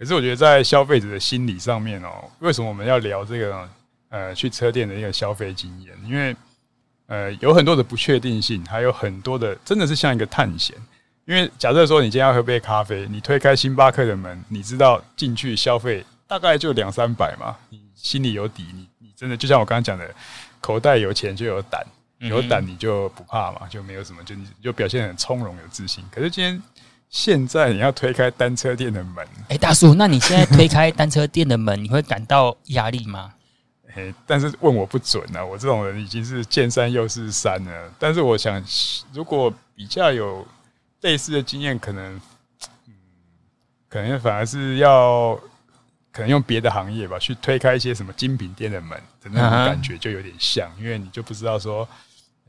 [0.00, 3.68] 可是我觉得在消费者的心理上面哦，为什么我们要聊这个
[4.08, 5.94] 呃去车店的一个消费经验？
[6.06, 6.34] 因为
[7.06, 10.74] 呃有很多的不确定性，还有很多的真的是像一个探险。
[11.26, 20.10] 因为假设说你今天要喝杯咖啡，你推开星巴克的门，你知道进去消费大概就两三百嘛，你心里有底，你你真的就像我刚刚讲的，
[20.62, 21.86] 口袋有钱就有胆，
[22.20, 26.02] 有胆你就不怕嘛，就没有什么，就你就表现很从容有自信。
[26.10, 26.60] 可是今天
[27.10, 33.34] 现在你要推开单车店的门，哎，大叔，那你现在推开单车店的门，你会感到压力吗？
[33.94, 37.92] 哎，但是问我不准啊，我这种人已经是见山又是山了。
[37.98, 38.64] 但是我想，
[39.12, 40.46] 如果比较有。
[41.02, 42.20] 类似的经验可能，
[42.86, 42.92] 嗯，
[43.88, 45.34] 可能反而是要，
[46.12, 48.90] 可能用别的行业吧，去推开一些什么精品店的门
[49.22, 51.88] 的那种感觉就有点像，因为你就不知道说，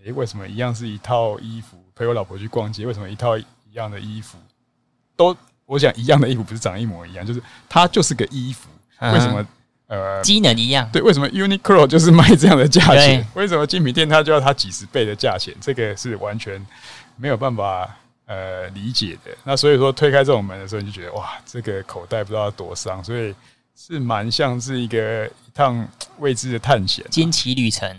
[0.06, 4.38] 哎，为什么一样是一套衣服陪我老婆去逛街，为什么一套一样的衣服
[5.22, 9.46] 都，我想一样的衣服不是长一模一样，就是它就是个衣服，为什么
[9.88, 10.90] 呃机能一样？
[10.92, 13.26] 对，为什么 Uniqlo 就是卖这样的价钱？
[13.36, 15.56] 为什么精品店它就要它几十倍的价钱？
[15.62, 16.66] 这个是完全
[17.16, 17.98] 没有办法。
[18.28, 19.32] 呃，理解的。
[19.44, 23.36] 那所以说推开这种门的时候，你就觉得哇，这个口袋不知道多伤，所以
[23.76, 25.86] 是蛮像是一个一趟
[26.18, 27.94] 未知的探险、惊奇旅程。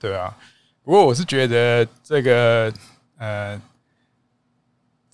[0.00, 0.34] 对啊，
[0.82, 2.72] 不过我是觉得这个
[3.16, 3.60] 呃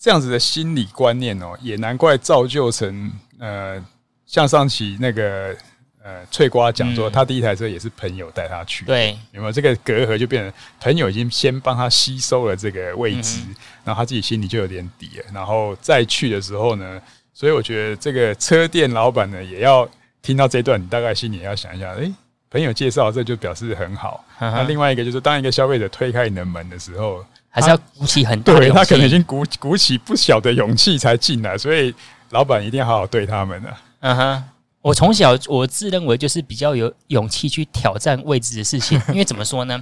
[0.02, 3.80] 这样子的心理观念哦，也难怪造就成呃
[4.26, 5.56] 像上期那个。
[6.04, 9.52] 呃，翠瓜讲说，他第一台车也是朋友带他去，对，有没有？
[9.52, 13.38] 这个隔阂就变成朋友已经先帮他吸收了这个位置，
[13.84, 17.00] 然后他自己心里就有点底了，然后再去的时候呢，
[17.32, 19.88] 所以我觉得这个车店老板呢也要
[20.22, 22.14] 听到这段，你大概心里也要想一下，诶、欸，
[22.50, 24.24] 朋友介绍这就表示很好。
[24.40, 31.94] 那、另外一个就是，当一个消费者推开你的门的时候，还是要鼓起很大的对，他可能已经鼓鼓起不小的勇气才进来，所以
[32.30, 33.76] 老板一定要好好对他们的。
[34.00, 34.44] 嗯哼。
[34.80, 39.80] 我从小我自认为就是比较有勇气去挑战未知的事情， 因为怎么说呢？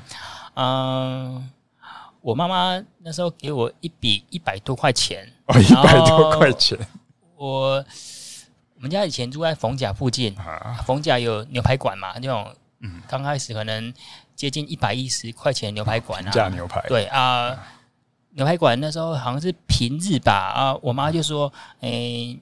[0.52, 1.50] 嗯，
[2.20, 6.76] 我妈妈那时候给我一笔一百多块钱，哦，一百多块钱。
[7.34, 7.82] 我
[8.74, 10.36] 我们家以前住在逢甲附近，
[10.84, 13.94] 逢甲有牛排馆嘛，那种嗯，刚开始可能
[14.40, 17.54] 接近一百一十块钱牛排馆啊，价牛排，对啊，
[18.30, 22.40] 牛排馆那时候好像是平日吧啊，我妈就说，哎、欸，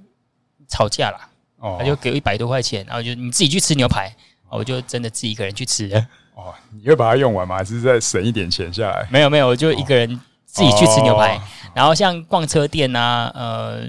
[0.69, 1.19] 吵架了，
[1.57, 4.15] 哦，她就给我一百多块钱，然后就你自己去吃牛排，
[4.49, 6.07] 我就真的自己一个人去吃了。
[6.37, 7.57] 哦，你会把它用完吗？
[7.57, 9.09] 还是再省一点钱下来？
[9.11, 10.09] 没有没有，我就一个人
[10.47, 11.35] 自己去吃牛排。
[11.35, 11.43] 哦、
[11.75, 13.83] 然后像逛车店啊，呃，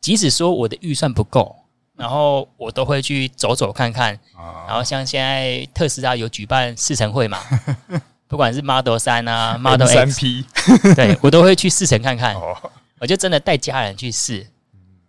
[0.00, 1.59] 即使说我的预算不够，
[2.00, 4.14] 然后我都会去走走看看。
[4.34, 7.38] 哦、然后像现在特斯拉有举办试乘会嘛，
[8.26, 10.44] 不管是 Model 三啊，Model 三 P，
[10.96, 12.34] 对我都会去试乘看看。
[12.34, 12.56] 哦、
[12.98, 14.46] 我就真的带家人去试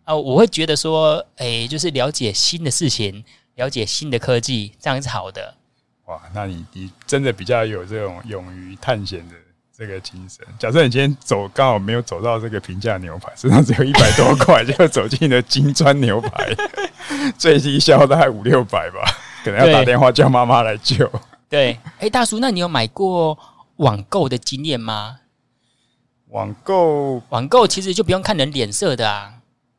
[0.04, 3.24] 啊，我会觉得说，哎，就是了解新的事情，
[3.56, 5.56] 了解新的科技，这样是好的。
[6.06, 9.36] 哇，那你你真的比较有这种勇于探险的
[9.82, 10.46] 这个精神。
[10.60, 16.56] 假设你今天走刚好没有走到这个平价牛排，身上只有一百多块， 就走进了金砖牛排，
[17.36, 19.02] 最低消大概五六百吧，
[19.44, 21.12] 可能要打电话叫妈妈来救。
[21.50, 23.36] 对，哎、欸，大叔，那你有买过
[23.78, 25.18] 网购的经验吗？
[26.28, 29.34] 网购，网购其实就不用看人脸色的啊，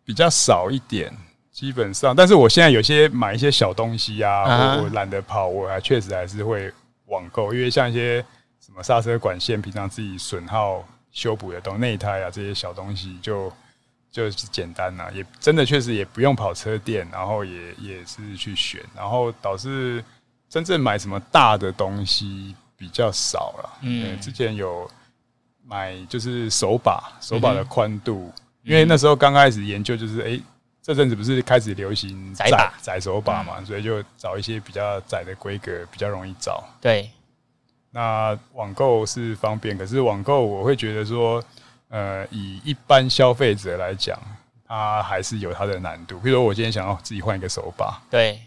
[0.04, 1.16] 比较少一点。
[1.52, 6.72] 基本上，但是我现在有些买一些小东西啊，啊我懒得跑，我还确实还是会
[7.06, 8.24] 网购，因为像一些
[8.72, 13.52] 什么刹车管线，平常自己损耗修补的东西，内胎啊这些小东西就
[14.10, 20.02] 就是简单了、啊，也真的确实也不用跑车店，然后也也是去选，然后导致
[20.48, 23.78] 真正买什么大的东西比较少了。
[23.82, 24.90] 嗯，之前有
[25.66, 30.24] 买就是手把，手把的宽度，嗯、因为那时候刚开始研究就是哎。
[30.30, 30.42] 欸
[30.84, 36.64] 这阵子不是开始流行窄窄手把嘛，所以就找一些比较窄的规格，比较容易找。
[36.80, 37.08] 对，
[37.92, 41.40] 那网购是方便，可是网购我会觉得说，
[41.88, 44.18] 呃，以一般消费者来讲，
[44.66, 46.18] 它还是有它的难度。
[46.18, 48.40] 比如说，我今天想要自己换一个手把，对，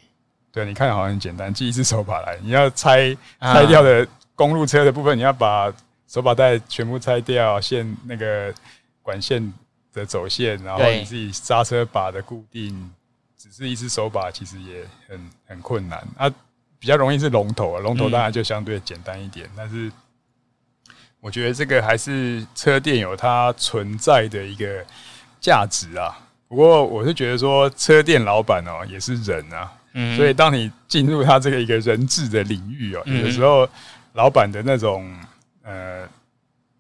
[0.52, 4.06] 对，你看好像很简单，寄一只手把来，你要拆拆掉的
[4.36, 5.74] 公路车的部分，你要把
[6.08, 8.54] 手把带全部拆掉，线那个
[9.02, 9.54] 管线。
[9.96, 12.92] 的走线，然后你自己刹车把的固定，
[13.38, 16.06] 只是一只手把，其实也很很困难。
[16.18, 16.30] 啊，
[16.86, 19.48] 比较容易是龙头啊，龙头当然就相对简单一点。
[19.48, 19.92] 嗯、但是
[21.20, 24.86] 我觉得这个还是车店有它存在的一个
[25.42, 26.16] 价值啊。
[26.48, 33.68] 不过我是觉得说，车店老板哦也是人啊，嗯、所以当你进入他这个一个人质的领域哦，有的时候
[34.14, 35.12] 老板的那种
[35.64, 36.08] 呃。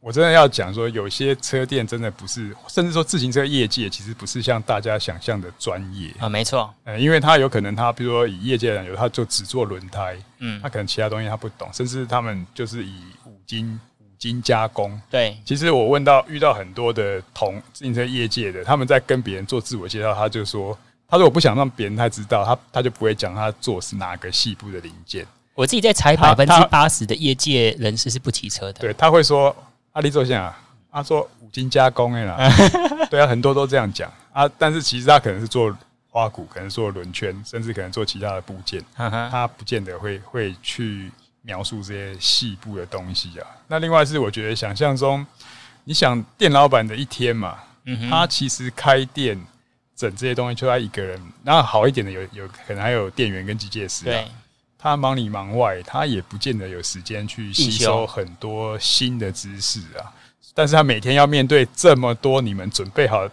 [0.06, 15.02] 我真的要讲说，有些车店真的不是，甚至说自行车业界其实不是像大家想象的专业啊，没错，呃，因为他有可能他，比如说以业界来讲，他就只做轮胎，嗯，他可能其他东西他不懂，甚至他们就是以五金五金加工。
[15.10, 25.26] 对，其实我问到遇到很多的同自行车业界的，他们在跟别人做自我介绍，他就说，他说我不想让别人太知道，他他就不会讲他做是哪个细部的零件。
[25.56, 29.56] 我自己在猜，百分之八十的业界人士是不骑车的，对，他会说。
[29.95, 30.53] 阿里做下，
[30.91, 32.38] 他做五金加工的啦，
[33.10, 34.12] 对啊，很多都这样讲。
[34.34, 34.45] 啊。
[34.58, 35.73] 但是其实他可能是做
[36.10, 41.10] 花鼓，可能做轮圈，甚至可能做其他的部件，他不见得会会去
[41.43, 43.47] 描述这些细部的东西啊。
[43.69, 45.25] 那另外是我觉得想象中，
[45.86, 47.58] 你想店老板的一天嘛，
[48.10, 49.41] 他其实开店
[49.95, 54.25] 整这些东西就他一个人，那好一点的有有可能还有店员跟机械师啊。
[54.86, 60.13] 他忙里忙外，他也不见得有时间去吸收很多新的知识啊。
[60.54, 63.28] 但是他每天要面对这么多你们准备好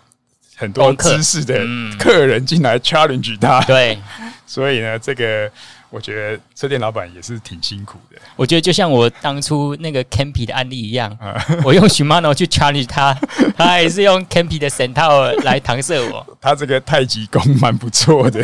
[0.56, 1.62] 很多知识的
[1.98, 3.98] 客人进来 challenge 他，对，
[4.46, 5.52] 所以呢，这个
[5.90, 8.16] 我觉得车店老板也是挺辛苦的。
[8.34, 11.14] 我觉得就像我当初那个 Campy 的案例一样，
[11.64, 13.12] 我用 Shimano 去 challenge 他，
[13.54, 16.26] 他还是用 Campy 的神套来搪塞我。
[16.40, 18.42] 他这个太极功蛮不错的。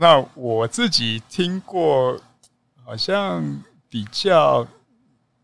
[0.00, 2.16] 那我自己听过，
[2.84, 3.44] 好像
[3.90, 4.64] 比较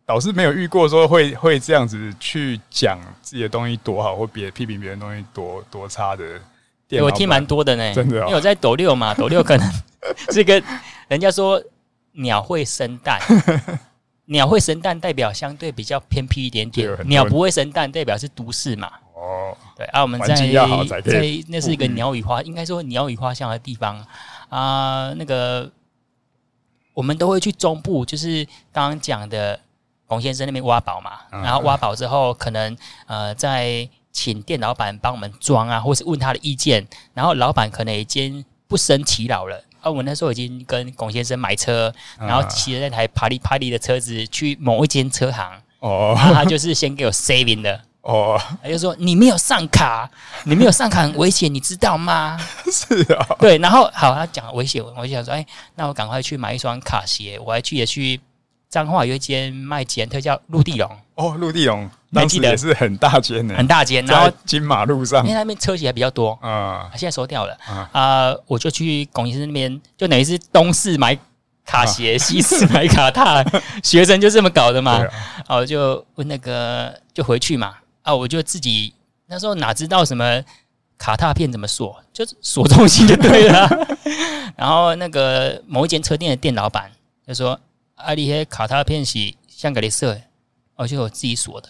[0.06, 6.40] 导师没有遇过说会会这样子去讲自己的东西多好，或别批评别人东西多多差的
[6.86, 7.02] 店。
[7.02, 9.72] 我听蛮多的呢，真的、哦，因为我在斗六嘛， 斗六可能
[10.28, 10.62] 这个
[11.08, 11.60] 人家说
[12.12, 13.20] 鸟会生蛋，
[14.26, 18.88] 鸟会生蛋代表相对比较偏僻一点点，鸟不会生蛋代表是都市嘛。
[19.14, 24.06] 哦，对啊，我们在在那是一个鸟语花，应该说鸟语花香的地方。
[24.54, 25.68] 啊、呃，那个
[26.92, 29.59] 我们都会去中部，就是刚刚讲的
[30.07, 31.11] 龚先生那边挖宝嘛。
[31.32, 32.76] 然后挖宝之后，可能
[33.07, 36.86] 呃再请店老板帮我们装啊，或是问他的意见。
[37.14, 39.61] 然后老板可能已经不胜其扰了。
[39.80, 45.61] 啊，我那时候已经跟龚先生买车，然后骑着那台帕里帕里的车子去某一间车行。
[45.80, 47.80] 哦，他就是先给我 saving 的。
[48.05, 50.09] 哦， 他就说你没有上卡，
[50.44, 52.38] 你没有上卡很危险，你知道吗？
[52.70, 55.44] 是啊、哦，对，然后好，他讲危险，我就想说，哎，
[55.74, 58.20] 那我赶快去买一双卡鞋，我还去也去
[58.68, 60.90] 彰化有一间卖捷安特叫陆地龙。
[61.14, 67.57] 哦，陆地龙，当时也是很大间的，很大间，然后金马路上，因为那边车鞋还比较多啊，现在收掉了。
[67.64, 71.16] 啊、呃，我就去龚医师那边，就等于是东市买
[71.64, 73.42] 卡鞋，啊、西市买卡踏，
[73.82, 75.00] 学生就这么搞的嘛，
[75.46, 77.74] 啊，我就问那个，就回去嘛。
[78.05, 78.14] 啊！
[78.14, 78.94] 我就自己
[79.26, 80.44] 那时候哪知道什么
[80.98, 83.66] 卡踏片怎么锁，就是锁中心就对了。
[84.57, 86.92] 然后那个某一间车店的店老板
[87.26, 87.59] 就说
[87.96, 90.20] ：“啊，你那卡踏片是香格里色，
[90.76, 91.68] 而且我自己锁的。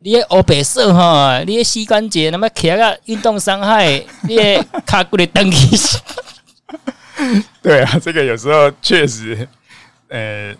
[0.00, 3.90] 你那欧白色哈，你那膝关节那么卡个运动伤害，
[4.28, 5.78] 你那卡骨的登记。
[7.62, 9.48] ”对啊，这个有时候确实，
[10.08, 10.54] 呃。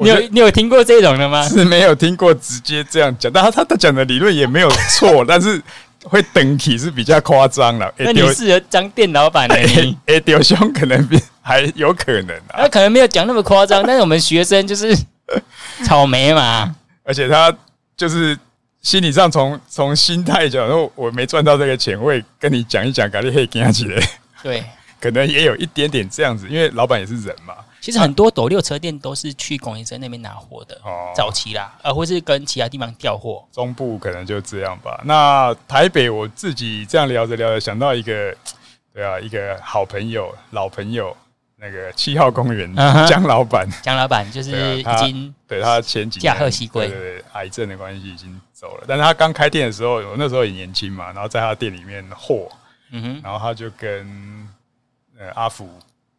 [0.00, 1.46] 你有你有听过这种的吗？
[1.48, 5.60] 是没有听过直接这样讲，但他他他讲的理论也没有错，但是
[6.04, 7.92] 会等起是比较夸张了。
[7.98, 14.96] 那你适合当店老板的你，哎，丢兄可能比还有可能啊，他可能没有讲那么夸张， 但是我们学生就是
[15.84, 17.54] 草莓嘛，而且他
[17.96, 18.38] 就是
[18.82, 24.08] 心理上从从心态讲，说我没赚到这个钱，我会跟你讲一讲，赶紧可以跟起来。
[24.42, 24.62] 对，
[25.00, 27.54] 可能也有一点点这样子，因为老板也是人嘛。
[27.80, 33.46] 其实很多斗六车店都是去龚医生那边拿货的，哦，早期啦，呃，或是跟其他地方调货。
[33.52, 35.00] 中部可能就这样吧。
[35.04, 38.36] 那台北我自己这样聊着聊着，想到一个，
[38.92, 41.16] 对啊，一个好朋友、老朋友，
[41.56, 42.74] 那个七号公园
[43.08, 48.84] 江老板，江老板就是已经对他前几年驾鹤西归，对，对，对，癌症的关系已经走了。
[48.88, 52.48] 但是他刚开店的时候，我那时候也年轻嘛，然后在他店里面货，
[52.90, 54.48] 嗯哼，然后他就跟
[55.16, 55.70] 呃阿福。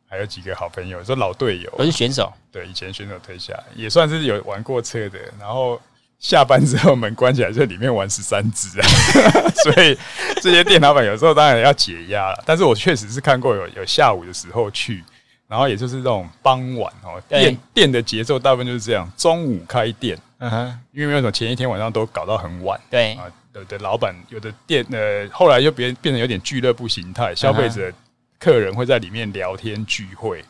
[0.09, 2.33] 还有几个好朋友，说老队友，都是选手。
[2.51, 5.19] 对，以前选手退下来，也算是有玩过车的。
[5.39, 5.79] 然后
[6.17, 8.87] 下班之后门关起来，在里面玩十三只啊。
[9.63, 9.95] 所以
[10.41, 12.43] 这些店老板有时候当然要解压了。
[12.43, 15.03] 但是我确实是看过有有下午的时候去，
[15.47, 27.93] 然后也就是这种傍晚哦，店店的节奏大部分就是这样，中午开店，嗯哼，因为那种前一天晚上都搞到很晚，对啊，有的老板有的店呃，后来就变变成有点俱乐部形态，消费者。
[28.39, 30.43] 客人会在里面聊天聚会，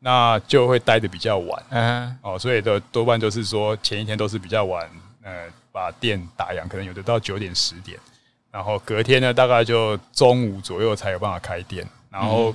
[0.00, 1.62] 那就会待的比较晚。
[1.70, 4.90] 嗯，哦，所以的多半就是说前一天都是比较晚，
[5.22, 7.96] 呃，把店打烊，可能有的到九点十点，
[8.50, 11.86] 然后隔天呢，大概就中午左右才有办法开店。
[12.10, 12.52] 然后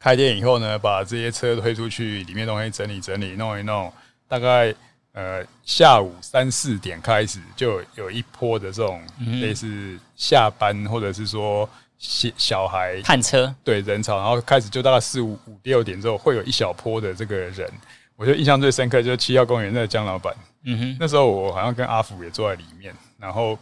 [0.00, 3.92] 开店以后呢，把这些车推出去，里面东西整理整理，弄一弄，
[4.26, 4.74] 大概
[5.12, 9.00] 呃下午三四点开始，就有一波的这种
[9.40, 11.70] 类似下班或者是说。
[11.98, 17.70] 小小孩探车，对人潮，然后开始就大概四五五六点之后，会有一小波的这个人。
[18.16, 20.34] 我觉得印象最深刻就是七号公园那个江老板，
[20.64, 23.58] 嗯哼，那时候我好像跟阿福也坐在里面，然后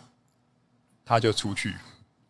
[1.05, 1.75] 他就出去，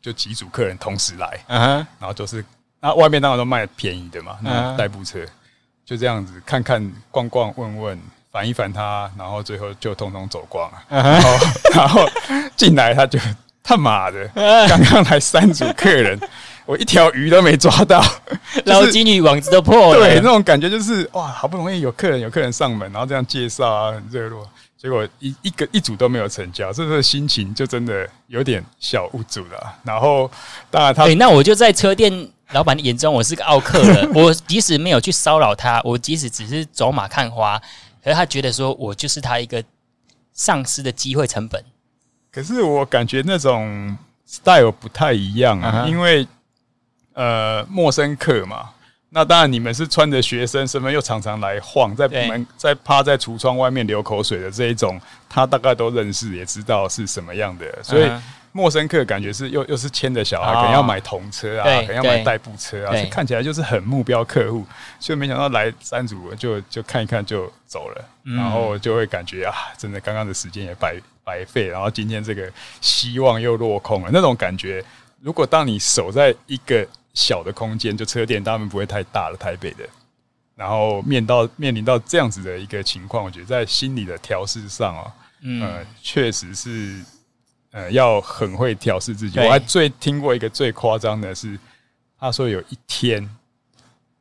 [0.00, 2.42] 就几组客人同时来，嗯哼，然后就是
[2.80, 5.20] 那外面当然都卖便宜的嘛，那代步车。
[5.84, 8.00] 就这样子看看逛逛问问
[8.30, 10.70] 烦一烦他，然后最后就通通走光。
[10.72, 11.30] 了，然后
[11.74, 12.00] 然后
[12.57, 13.18] 进来他就。
[13.66, 14.28] 他妈的！
[14.68, 16.20] 刚刚来三组客人，
[16.66, 18.04] 我一条鱼都没抓到，
[18.66, 20.00] 捞金鱼网子都破了。
[20.00, 24.46] 对，那种感觉就是哇，好不容易有客人，有客人上门，然后这样介绍啊，很热络，
[24.76, 29.74] 结果一一个一组都没有成交，这个心情就真的有点小无助了。
[29.82, 30.30] 然后
[30.70, 34.06] 当然他，对，那我就在车店老板的眼中，我是个奥客了。
[34.14, 37.58] 我即使没有去骚扰他，我即使只是走马看花，
[38.04, 39.64] 可是他觉得说我就是他一个
[40.34, 41.64] 丧失的机会成本。
[42.35, 46.26] 可是我感觉那种 style 不太一样啊，因为
[47.12, 48.70] 呃陌生客嘛，
[49.11, 58.11] 那当然你们是穿着学生身份又常常来晃，在门在趴在橱窗外面流口水的这一种，他大概都认识，也知道是什么样的，所以
[58.51, 64.66] 陌生客感觉是又又是牵着小孩，可能要买童车啊，可能要买代步车啊，看起来就是很目标客户，
[64.99, 70.97] 所以没想到来三组就就看一看就走了，然后就会感觉啊，真的刚刚的时间也白。
[71.24, 74.84] 白费，然后今天这个希望又落空了，那种感觉。
[75.20, 79.88] 如果当你守在一个小的空间，就车店，当然不会太大了，台北的。
[80.54, 87.02] 然后面到面临到这样子的一个情况，我觉得在心理的调试上啊，嗯，呃，确实是
[87.72, 89.40] 呃要很会调试自己。
[89.40, 91.58] 我还最听过一个最夸张的是，
[92.20, 93.28] 他说有一天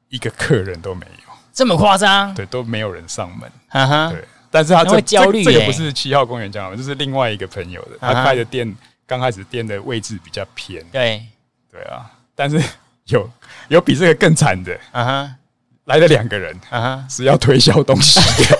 [0.09, 2.33] 一个客人都没有，这么夸张？
[2.33, 3.51] 对，都没有人上门。
[3.67, 4.25] 哈哈，对。
[4.53, 7.97] 但是他这焦虑，这个不是七号公园江老板，这是另外一个朋友的。
[7.99, 8.71] 他开的店
[9.07, 11.23] 刚开始店的位置比较偏，对
[11.71, 12.05] 对啊。
[12.35, 12.61] 但是
[13.09, 13.27] 有
[13.69, 15.27] 有比这个更惨的啊，
[15.85, 18.59] 来了两个人啊，是要推销东西的。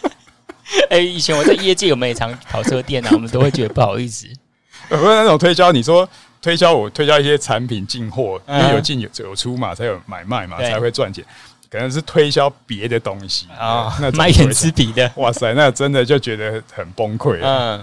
[0.88, 4.26] 哎、欸，以前我在业界，我们也常跑车店啊，我们都会觉得不好意思。
[4.88, 6.08] 不是那种推销，你说
[6.40, 11.22] 推销我推销一些产品进货，因为有进有有出嘛，才有买卖嘛，才会赚钱。
[11.70, 17.38] 可能是推销别的东西啊，那卖眼吃笔的，哇塞，那真的就觉得很崩溃。
[17.40, 17.78] 嗯，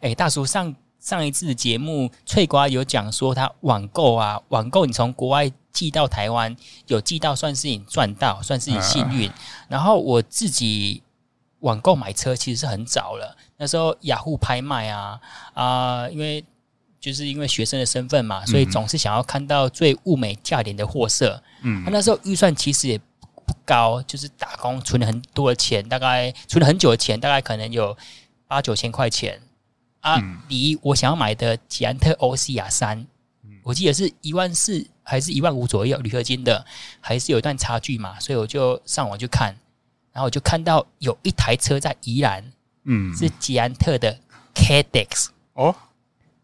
[0.00, 6.56] 哎、欸，大叔上上一次的节目，翠瓜有讲说他网购啊，网购你从国外寄到台湾，
[6.88, 9.28] 有寄到算是你赚到，算是你幸运。
[9.28, 9.34] 嗯、
[9.68, 11.00] 然后我自己
[11.60, 15.20] 网购买车其实是很早了，那时候雅虎拍卖啊
[15.54, 16.44] 啊、呃，因为
[16.98, 21.40] 就是因为学生的身份嘛，所以总是想要看到最物美价廉的货色。
[21.62, 23.00] 嗯，那时候预算其实也。
[23.50, 27.96] 不高，就是打工存了很多的钱，大概存了很久的钱，大概可能有
[28.46, 29.42] 八九千块钱
[30.00, 30.22] 啊。
[30.48, 33.04] 离、嗯、我想要买的捷安特欧西亚三，
[33.64, 36.64] 我记得是一万四还是一万五左右，铝合金的，
[37.00, 39.56] 还是有一段差距嘛，所以我就上网去看，
[40.12, 42.52] 然后我就看到有一台车在宜兰，
[42.84, 44.16] 嗯，是捷安特的
[44.54, 45.74] Cadex 哦，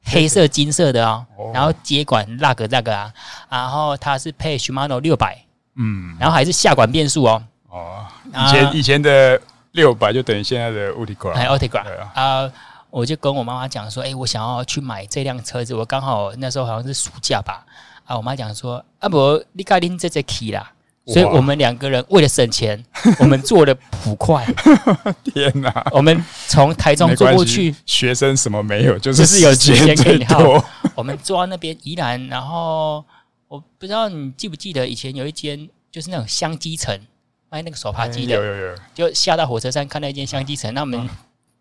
[0.02, 3.14] 黑色金色的哦，哦然后接管那个那个啊，
[3.48, 5.45] 然后它是配 Shimano 六百。
[5.76, 7.42] 嗯，然后还是下管变速哦。
[7.68, 9.40] 哦，以前、啊、以前的
[9.72, 11.32] 六百就等于现在的 Ultegra。
[11.32, 12.52] 哎，Ultegra 啊，啊，
[12.88, 17.64] 我就跟我妈妈讲说，哎，我想要去买这辆车子，我刚好那时候好像是暑假吧。
[18.06, 20.72] 啊，我妈讲说，啊不，你赶紧这这 key 啦。
[21.08, 22.82] 所以我们两个人为了省钱，
[23.20, 24.44] 我们坐了普快。
[25.22, 25.86] 天哪！
[25.92, 30.64] 我们从台中坐过去，学生什么没有，就是就是有时间可以耗。
[30.94, 33.04] 我们坐到那边宜兰，然后。
[33.48, 37.00] 我不知道你记不记得以前有一间就是那种香积城
[37.48, 41.08] 卖那个手扒鸡的，有有有，就下到火车站看到一间香积城，那我们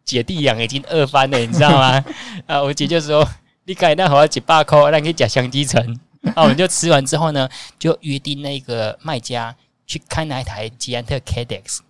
[0.03, 2.03] 姐弟俩已经饿翻了，你知道吗？
[2.47, 3.27] 啊，我姐就说
[3.65, 5.99] ：“你改那好几百块，那可以讲香积城。”
[6.33, 9.55] 啊，我们就吃完之后呢，就约定那个卖家
[9.85, 11.81] 去看那一台捷安特 Cadex。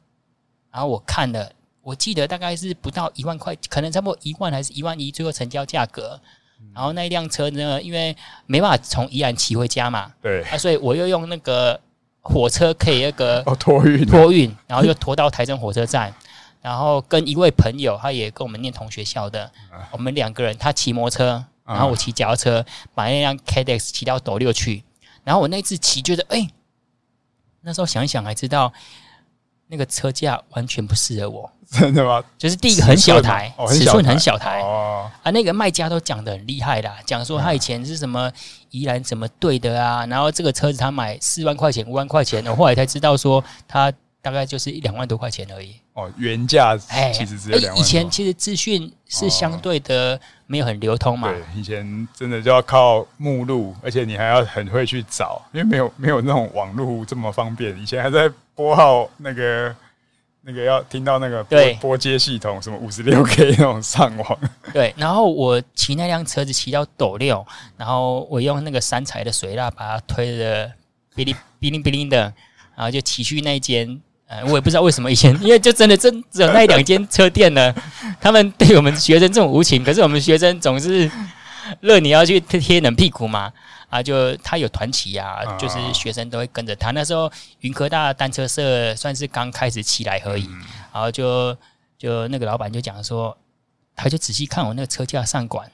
[0.72, 6.20] 然后我看了，我记得大概是不到一万块，可能差不多一万还是一万一，最后成交价格。
[6.74, 10.44] 然后那一辆车呢，因为没办法从宜兰骑回家嘛，对。
[10.44, 11.80] 啊，所以我又用那个
[12.22, 14.06] 火车可以那个哦托运。
[14.06, 16.14] 托运，然后又拖到台中火车站，
[16.62, 19.52] 然后跟一位朋友，他也跟我们念同学校的，
[19.92, 24.84] 我们两个人，他骑摩托车，然后我骑脚踏车，把那辆 Cadex 骑到斗六去，
[25.24, 26.48] 然后我那次骑觉得，哎，
[27.62, 28.74] 那时候想一想还知道。
[29.68, 32.24] 那个车架完全不适合我，真的吗？
[32.38, 34.62] 就是第一个很小台，尺寸很小台。
[34.62, 35.12] 啊。
[35.32, 38.32] 那个卖家都讲的很厉害啦，讲说他以前是什么
[38.70, 43.92] 宜兰怎么对的啊，然后这个车子他买四万块钱、五万块钱，我后来才知道说他
[44.26, 45.76] 大概就是一两万多块钱而已。
[45.94, 47.80] 哦，原价哎，其实只有两万。
[47.80, 51.32] 以前其实资讯是相对的没有很流通嘛。
[51.32, 57.80] 对，以前真的就要靠目录，而且你还要很会去找，因为没有没有那种网络这么方便。
[57.80, 59.76] 以前还在拨号那个
[60.42, 64.40] 那个要听到那个拨拨接系统，什么五十六 K 那种上网。
[64.74, 67.46] 对，然后我骑那辆车子骑到斗六，
[67.78, 70.66] 然后我用那个三彩的水蜡把它推的
[71.16, 72.34] 哔哩哔哩哔哩的，
[72.76, 74.02] 然后就骑去那间。
[74.28, 77.74] 呃，我也不知道为什么以前， 因为就真的真只有那一两间车店呢，
[78.20, 81.10] 他们对我们学生这么无情，可是我们学生总是
[81.82, 83.52] 乐你要去贴冷屁股嘛，
[83.90, 86.92] 啊，就他有团体啊，就是学生都会跟着他。
[86.92, 90.50] 那时候云科大单车社算是刚开始起来而已，
[90.92, 91.56] 然后就
[91.98, 93.38] 就那个老板就讲说，
[93.96, 95.72] 他就仔细看我那个车架上管，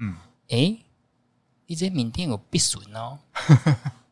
[0.00, 0.14] 嗯，
[0.48, 0.78] 诶，
[1.66, 3.18] 你这缅甸有必损哦。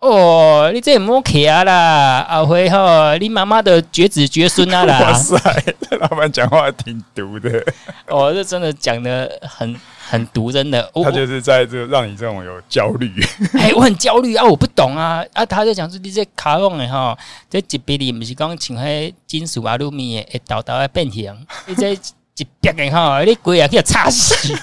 [0.00, 5.00] 哦，你这莫客啊啦，阿辉吼，你妈妈的绝子绝孙啊啦！
[5.08, 5.38] 哇塞，
[5.80, 7.64] 这老板讲话挺毒的。
[8.08, 9.74] 哦，这真的讲的很
[10.06, 10.90] 很毒，真的。
[11.02, 13.10] 他就是在这让你这种有焦虑。
[13.58, 15.46] 哎，我很焦虑啊，我不懂啊啊！
[15.46, 17.16] 他就讲说你这卡弄的哈，
[17.48, 21.34] 这一辈子不是讲像迄金属啊、路米的，会倒倒的变形。
[21.64, 24.54] 你这一别个哈，你鬼啊，给我插死！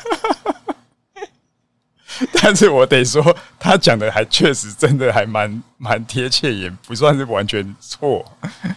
[2.41, 8.23] 但是我得说，他讲的还确实真的还蛮蛮贴切，也不算是完全错。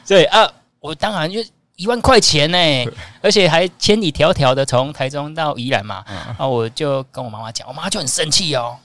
[0.06, 1.44] 对啊，我当然就
[1.76, 2.58] 一万块钱呢，
[3.20, 6.04] 而且还千里迢迢的从台中到宜兰嘛。
[6.06, 8.76] 然后我就跟我妈妈讲，我妈就很生气哦，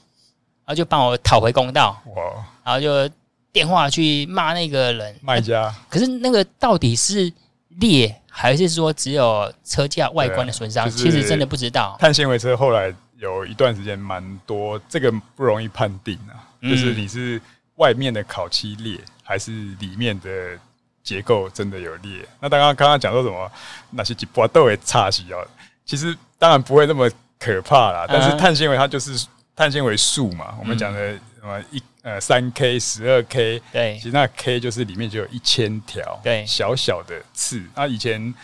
[0.64, 2.00] 然后就帮我讨回公道。
[2.14, 2.22] 哇！
[2.64, 3.14] 然后就
[3.52, 5.74] 电话去骂那个人卖家。
[5.88, 7.32] 可是那个到底是
[7.80, 10.90] 裂，还是说只有车架外观的损伤？
[10.90, 11.96] 其实真的不知道。
[11.98, 12.94] 碳纤维车后来。
[13.20, 16.34] 有一段时间蛮多，这个不容易判定啊。
[16.60, 17.40] 就是你是
[17.76, 20.58] 外面的烤漆裂，还是里面的
[21.02, 22.26] 结构真的有裂？
[22.40, 23.52] 那刚刚刚刚讲说什么？
[23.90, 25.46] 那些几波都会差些哦。
[25.84, 27.08] 其实当然不会那么
[27.38, 28.06] 可怕啦。
[28.08, 30.56] 但是碳纤维它就是碳纤维束嘛。
[30.58, 37.62] 我们讲的什么一呃三 K 十二 K，对，其实那 K 就是里面就有一千条对小小的刺。
[37.76, 38.34] 那以前。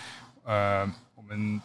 [0.49, 1.61] 呃，我们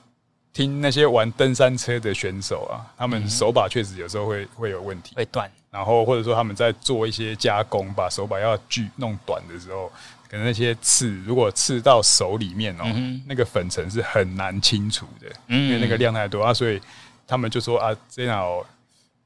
[0.54, 5.50] 听那些玩登山车的选手啊，他们手把确实有时候会会有问题，会断。
[5.70, 9.90] 然后或者说他们在做一些加工，把手把要锯弄短的时候，
[10.30, 16.82] 可能那些刺如果刺到手里面哦，嗯、那个粉尘是很难清除的，嗯、因为那个量太多啊，所以
[17.26, 18.46] 他们就说啊，这样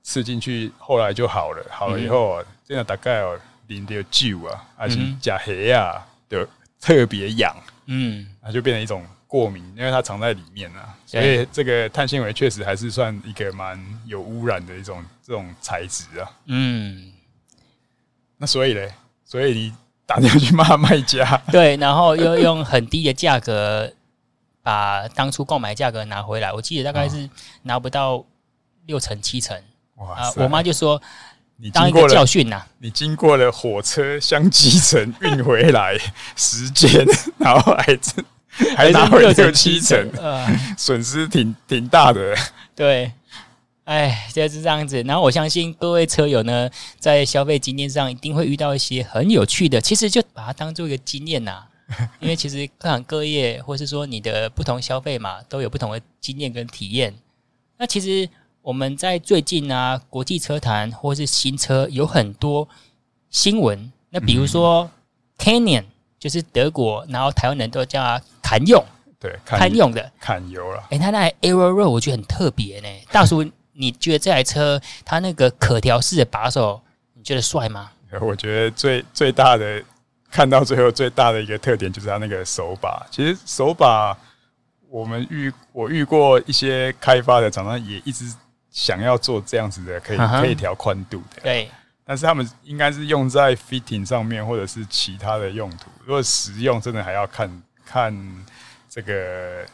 [0.04, 6.48] 刺进去后来就好了，好了以后、嗯、这样大概哦淋的旧啊，而且加黑啊的
[6.80, 7.56] 特别痒，
[7.88, 9.04] 嗯，它就变成一种。
[9.28, 16.30] 过敏，因为它藏在里面啊，所以这个碳纤维确实还是算一个蛮有污染的一种这种材质啊。
[16.47, 17.13] 嗯，
[18.38, 18.91] 那所以嘞，
[19.24, 19.74] 所以你
[20.05, 23.89] 打电话去骂卖家，对，然后又用很低的价格
[24.61, 27.30] 把当初购买价格拿回来，我记得大概是
[27.63, 28.26] 拿不到
[28.86, 29.57] 六成七成。
[29.95, 31.01] 哇塞，我妈就说，
[31.55, 35.97] 你当一个教训呐，你经过了火车厢基层运回来
[36.36, 37.05] 时间，
[37.39, 38.26] 然后还是。
[38.78, 40.47] 还拿回六七成，呃，
[40.78, 42.34] 损失挺挺大的。
[42.74, 43.12] 对，
[43.84, 45.01] 哎，就是这样子。
[45.03, 51.66] 然后我相信各位车友呢，在消费经验上一定会遇到一些很有趣的，其实就把它当做一个经验呐。
[52.20, 57.14] 因为其实各行各业，或是说你的不同消费嘛，都有不同的经验跟体验。
[57.78, 58.30] 那其实
[58.62, 62.70] 我们在最近啊，国际车坛或是新车有很多
[63.30, 63.91] 新闻。
[64.12, 64.89] 那比如说
[65.38, 65.84] Canyon。
[66.18, 68.86] 就是德国，然后台湾人都叫它堪用，
[69.20, 70.78] 对，堪用的堪油了。
[70.91, 72.88] 哎、欸，它那 Aero Road 我觉得很特别呢。
[73.12, 73.43] 大叔，
[73.74, 76.80] 你觉得这台车它那个可调式的把手，
[77.16, 77.89] 你觉得帅吗？
[78.22, 79.84] 我觉得最最大的
[80.30, 83.04] 看到最后最大的一个特点就是它那个手把。
[83.10, 84.16] 其实手把
[84.89, 88.32] 我们遇我遇过一些开发的厂商也一直
[88.70, 91.41] 想要做这样子的，可以、uh 可以调宽度的。
[91.41, 91.68] 对。
[92.08, 95.89] 但是他们应该是用在 fitting 上面，或者是其他的用途。
[96.06, 97.50] 如果实用，真的还要看
[97.86, 98.46] 看
[98.90, 99.66] 这个。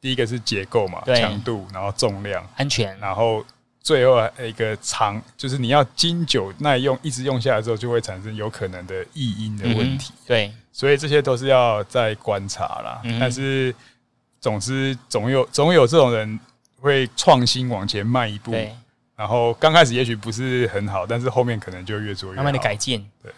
[0.00, 3.46] 第一个是结构嘛，强度，然后重量，安全，然后
[3.80, 10.12] 最后一个长，就是你要经久耐用，一直用下来之后，就会产生有可能的异音的问题。
[10.12, 13.00] 嗯、对，所以这些都是要再观察啦。
[13.04, 13.72] 嗯、但是
[14.40, 16.40] 总之，总有总有这种人
[16.80, 18.52] 会创新往前迈一步。
[19.14, 23.08] 然后刚开始也许不是很好，但是后面可能就越做越好，慢慢的改进。
[23.22, 23.32] 对，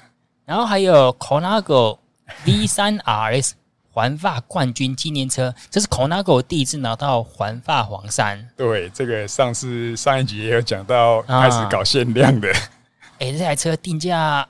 [0.46, 1.98] 然后还有 Colnago
[2.46, 3.52] V 三 RS
[3.94, 8.44] 环法冠军纪念车，这是 Colnago 第一次拿到环法黄山。
[8.56, 12.48] 对，这个上次上一集也有讲到，开始搞限量的。
[13.20, 14.44] 哎、啊，这台车定价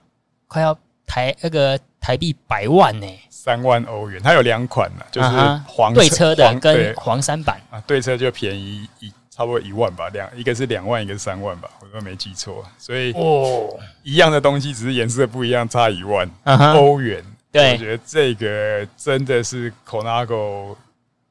[0.49, 0.75] 快要
[1.07, 4.19] 台那个台币百万呢，三万欧元。
[4.23, 5.29] 它有两款呢，就是
[5.67, 9.13] 黄对车的跟黄山版啊，对车就便宜一。
[9.37, 12.65] 差不多一万吧，两一个是两万，一个是三万吧，我都没记错。
[12.79, 16.31] 所以哦，一样的东西，只是颜色不一样，差一万
[16.77, 17.21] 欧元。
[17.55, 20.75] 对，我觉得这个真的是 Colnago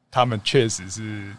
[0.10, 1.34] 他们确实是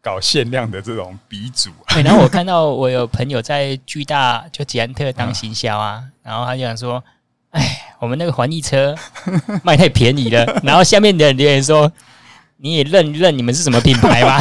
[0.00, 1.70] 搞限量的这种鼻祖。
[2.04, 7.02] 然后我看到我有朋友在巨大就捷安特当行销啊，然后他就想说
[7.50, 8.94] ：“哎，我们那个环意车
[9.64, 11.90] 卖太便宜了。”然后下面的人留言说
[12.58, 14.40] ：“你也认认你们是什么品牌吧？”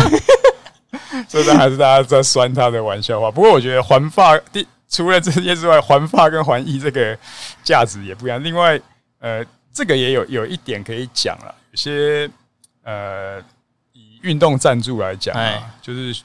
[1.28, 3.32] 这个还是大家在酸他的玩笑话。
[3.32, 7.18] 不过我觉得环法第除了这些之外，环法跟环意这个
[7.64, 8.42] 价值也不一样。
[8.44, 8.80] 另外，
[9.20, 9.44] 呃，
[9.78, 11.54] 这个也有有一点可以讲了。
[11.70, 12.28] 有些
[12.82, 13.40] 呃，
[13.94, 16.24] 以运动赞助来讲啊，唉就是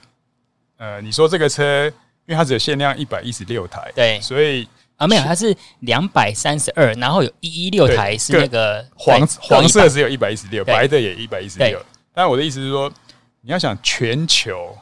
[0.79, 1.87] 呃，你说这个车，
[2.25, 11.79] 因为它只有限量一百一十六台，对，所以啊，没有，它是两百三十二，然后有一一六台是那个黄黄色只有一百一十六，白的也一百一十六。
[12.15, 12.91] 但我的意思是说。
[13.45, 14.79] 你要想全球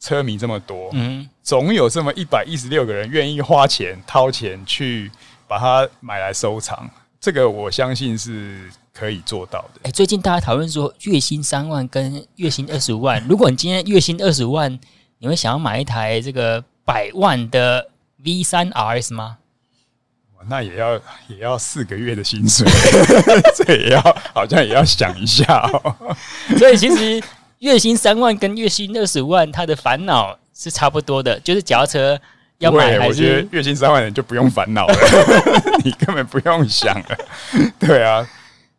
[0.00, 5.10] 车迷这么多，嗯，总有这么一百一十六个人愿意花钱掏钱去
[5.46, 6.90] 把它买来收藏，
[7.20, 9.80] 这个我相信是可以做到的。
[9.84, 14.78] 哎，最近大家讨论说月薪三万跟月薪二十五万，如果你今天月薪二十五万，
[15.18, 17.90] 你会想要买一台这个百万的
[18.24, 19.38] V 三 RS 吗？
[20.48, 20.94] 那也要
[21.26, 22.66] 也要四个月的薪水，
[23.56, 24.00] 这也要
[24.32, 26.16] 好像也要想一下哦。
[26.58, 27.22] 所以其实。
[27.58, 32.20] 月薪三万跟月薪二十五万，他的烦恼是差不多的，就是脚踏车
[32.58, 33.08] 要买还是？
[33.08, 34.94] 我觉得月薪三万的人就不用烦恼了，
[35.84, 37.18] 你根本不用想了。
[37.78, 38.28] 对啊，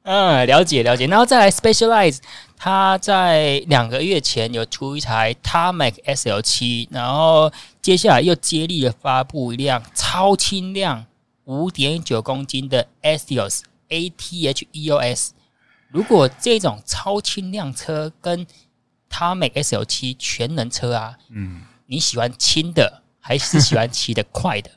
[0.03, 1.07] 嗯，了解了解。
[1.07, 2.19] 然后再来，Specialized，
[2.57, 7.51] 他在两个月前有出一台 Tarmac SL 七然后
[7.81, 11.05] 接下来又接力的发布一辆超轻量
[11.45, 15.29] 五点九公斤的 Atheos ATH-EOS。
[15.89, 18.45] 如果这种超轻量车跟
[19.09, 24.71] 它 Tarmac SL 七全能车啊，嗯，你喜欢轻的还是喜欢骑得快的？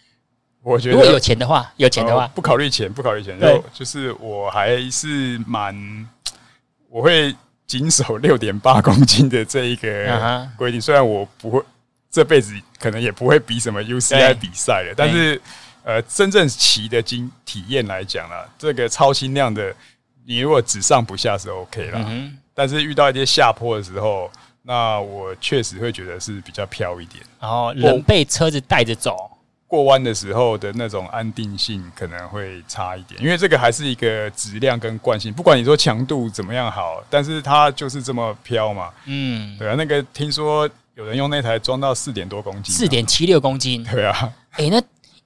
[0.64, 6.08] 我觉得如果有钱的话，有钱的话，不考虑钱，不考虑钱，就就是我还是蛮，
[6.88, 7.36] 我会
[7.66, 10.80] 谨守六点八公斤的这一个规定。
[10.80, 11.62] 虽然我不会
[12.10, 15.38] 这辈子可能也不会比什么 UCI 比赛了，但是
[15.84, 19.74] 呃，真正骑的经体验来讲啦，这个超轻量的，
[20.24, 22.00] 你如果只上不下是 OK 啦。
[22.54, 24.30] 但是遇到一些下坡的时候，
[24.70, 27.20] 那我确实会觉得是比较飘一点。
[27.40, 29.28] 然后人被车子带着走。
[29.66, 38.90] 过弯的时候的那种安定性可能会差一点，因为这个还是一个质量跟惯性，不管你说强度怎么样好，但是它就是这么飘嘛。
[39.06, 43.82] 嗯，对啊，那个听说有人用那台装到四点多公斤，四点七六公斤。
[43.90, 44.82] 对啊，哎、欸，那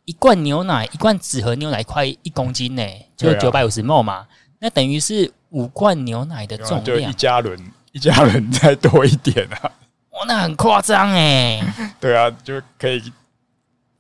[0.07, 2.83] 一罐牛奶，一罐纸盒牛奶快一公斤呢，
[3.15, 4.27] 就是九百五十 ml 嘛，
[4.59, 7.59] 那等于是五罐牛奶的重量，就一加仑，
[7.95, 9.73] 一家人再多一点啊。
[10.11, 11.63] 哇，那很夸张哎。
[11.99, 13.11] 对啊，就可以。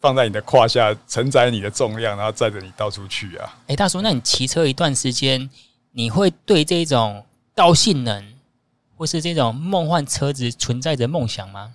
[0.00, 3.50] 放在你的胯下，承载你的重量，然后载着你到处去啊！
[3.60, 5.48] 哎、欸，大叔，那你骑车一段时间，
[5.92, 7.24] 你会对这种
[7.54, 8.22] 高性能
[8.98, 11.72] 或是这种梦幻车子存在着梦想吗？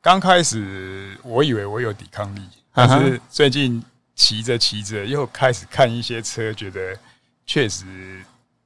[0.00, 2.40] 刚开始我以为我有抵抗力，
[2.74, 3.80] 但是最近
[4.16, 6.98] 骑着骑着又开始看一些车，觉得
[7.46, 7.84] 确实，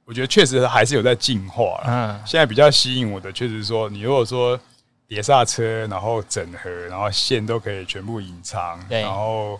[0.09, 1.83] 我觉得确实还是有在进化。
[1.85, 4.59] 嗯，现在比较吸引我的，确实说，你如果说。
[5.09, 9.59] 碟刹车，然后整合，然后线都可以全部隐藏，然后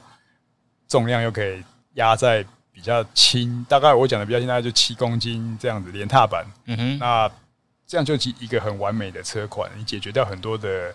[0.88, 1.64] 重量又可以
[1.96, 6.46] 压在比较轻，大概我讲的比较轻，大概就七公斤这样子，连踏板。
[6.66, 7.28] 嗯哼，那
[7.88, 10.94] 这样就一个很完美的车款，你解决掉很多的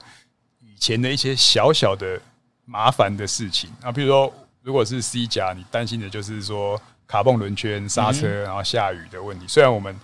[0.61, 2.21] 以前的一些小小的
[2.65, 4.33] 麻烦的事情啊，比如说
[4.63, 6.81] 如果是 C 甲，你担心的就是说
[7.15, 9.47] 卡蹦轮圈、刹车，然后下雨的问题。
[9.47, 9.97] 虽然我们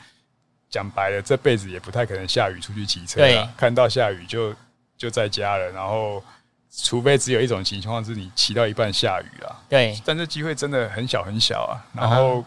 [0.69, 3.53] 讲白了，这辈子也不太可能下雨出去骑车了。
[3.57, 4.55] 看到下雨就
[4.97, 6.23] 就在家了，然后
[6.71, 9.61] 除非只有一种情况是你骑到一半下雨了。
[9.69, 11.83] 对，但这机会真的很小很小啊。
[11.93, 12.45] 然后，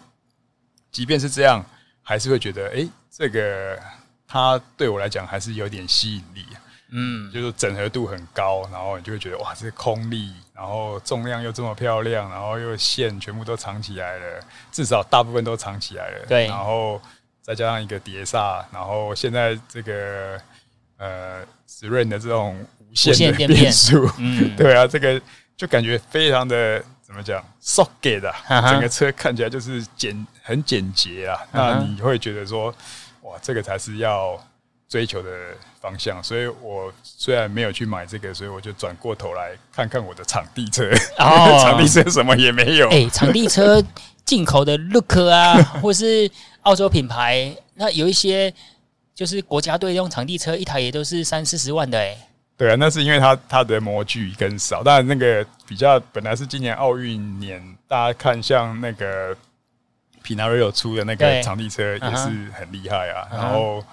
[0.93, 1.61] 即便是这样，
[2.01, 3.78] 还是会觉得，哎，这个
[4.26, 6.45] 它对我来讲还是有点吸引力。
[6.94, 14.39] 嗯，就是整合度很高，然后你就会觉得哇，这空力，然后重量又这么漂亮，然后又线全部都藏起来了，
[14.72, 16.26] 至少大部分都藏起来了。
[16.28, 17.02] 对，然后。
[17.46, 20.39] 再加上一个碟刹，然后现在这个
[20.96, 25.22] 呃，SRAM 的这种无线的 变速，嗯，对啊，这个
[25.58, 31.38] 就感觉非常的怎么讲，socket 的，整个车看起来就是简很简洁啊。
[31.52, 32.74] 那你会觉得说，
[33.24, 34.41] 哇，这个才是要
[34.94, 35.30] 追求的
[35.82, 36.24] 方向。
[36.24, 40.88] 所以我虽然没有去买这个，所以我就转过头来看看我的场地车。
[41.18, 42.88] 哦， 场地车什么也没有。
[42.89, 43.84] 哎，场地车
[44.24, 46.30] 进口的 Look 啊， 或是。
[46.64, 48.54] 澳洲品牌，那有一些
[49.14, 52.16] 就是国家队用场地车，一台也都是三四十万的哎。
[52.56, 54.82] 对啊，那是因为它它的模具更少。
[54.82, 59.36] 当然，那个比较本来是今年奥运年，大家看像那个
[60.24, 63.28] Pinarello 出的那个场地车也是很厉害啊。
[63.30, 63.84] 然后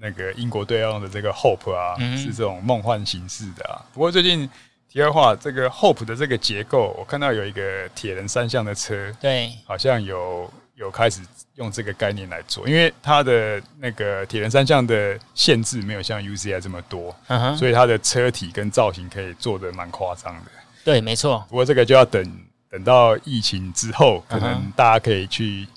[0.00, 3.84] 那个英国队用的这个 Hope 啊，是这种梦幻形式的啊。
[3.92, 4.48] 不过最近
[4.88, 11.20] 题外话，这个 Hope 的这个结构，我看到有一个铁人三项的车，对，好像有有开始。
[11.56, 17.14] 用这个概念来做，因为它的那个铁人三项的限制没有像 UCI 这么多，
[17.58, 20.50] 所以它的车体跟造型可以做的蛮夸张的。
[20.82, 21.44] 对，没错。
[21.50, 22.24] 不过这个就要等
[22.70, 25.68] 等到疫情之后，可能大家可以去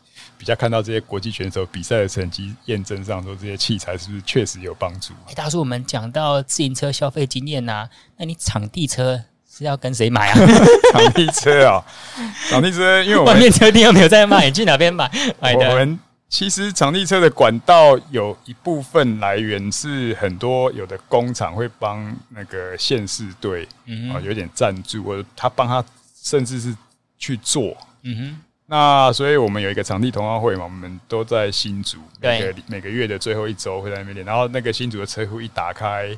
[0.44, 5.14] 比较看到这些国际选手比赛的成绩，验证上说这些器材是不是确实有帮助。
[5.28, 7.88] 欸，大叔，我们讲到自行车消费经验呐，
[8.18, 9.24] 那你场地车？
[9.50, 10.36] 是要跟谁买啊？
[10.92, 11.82] 场地车啊，
[12.52, 15.10] 场地车，因为我们外面车店又没有在卖，你去哪边买？
[15.40, 15.70] 买的。
[15.70, 23.66] 我们其实场地车的管道有一部分来源是很多有的工厂会帮那个县市队
[24.12, 25.82] 啊有点赞助，或者他帮他
[26.22, 26.76] 甚至是
[27.18, 27.78] 去做。
[28.02, 28.42] 嗯哼。
[28.74, 34.26] 那所以我们有一个场地同好会嘛，我们都在新竹，每个每个月的最后一周会在那边练。
[34.26, 36.10] 然后那个新竹的车库一打开，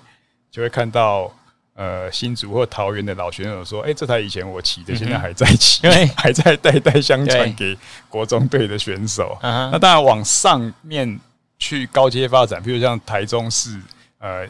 [0.49, 1.29] 就会看到。
[1.77, 7.77] 呃，新竹或桃园的老选手说：“哎、欸，这台以前我骑的，现在还在骑， 嗯、还在代代相传给
[8.07, 9.37] 国中队的选手。
[9.41, 11.19] 那当然往上面
[11.59, 13.77] 去高阶发展，譬如像台中市，
[14.19, 14.47] 呃，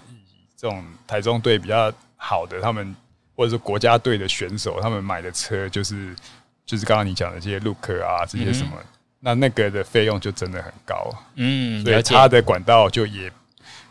[0.55, 2.95] 这种台中队比较好的，他们
[3.35, 6.15] 或者是国家队的选手，他们买的车就是
[6.65, 8.85] 就是刚刚你讲的这些 Look 啊，这些什么，嗯、
[9.19, 11.13] 那那个的费用就真的很高。
[11.35, 13.31] 嗯，所以它的管道就也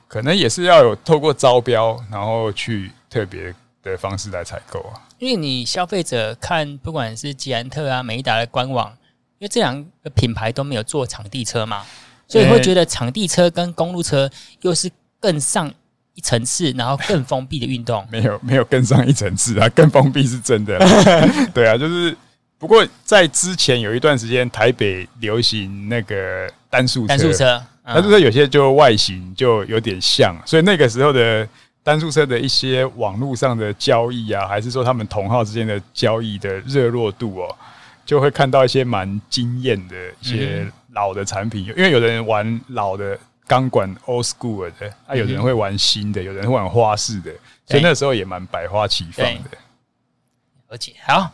[0.09, 8.91] 可能也是要有透过招标，然后去。”特别的方式来采购啊，因为你消费者看不管是捷安特啊、美利达的官网，
[9.39, 11.85] 因为这两个品牌都没有做场地车嘛，
[12.27, 14.29] 所以会觉得场地车跟公路车
[14.62, 15.72] 又是更上
[16.14, 18.05] 一层次，然后更封闭的运动。
[18.11, 20.77] 没有没有更上一层次啊，更封闭是真的。
[21.55, 22.16] 对啊，就是
[22.65, 31.47] 不过在之前有一段时间，台北流行那个单速车，单速车有些就外形就有点像，所以那个时候的
[31.83, 37.55] 单速车的一些网络上的交易啊，还是说他们同号之间的交易的热络度哦，
[38.07, 47.31] 就会看到一些蛮惊艳的一些老的产品，因为有的人玩老的钢管 old school 的，啊，有的人会玩新的，有人会玩花式的，
[47.67, 49.51] 所以那时候也蛮百花齐放的。
[50.71, 51.31] 而且好。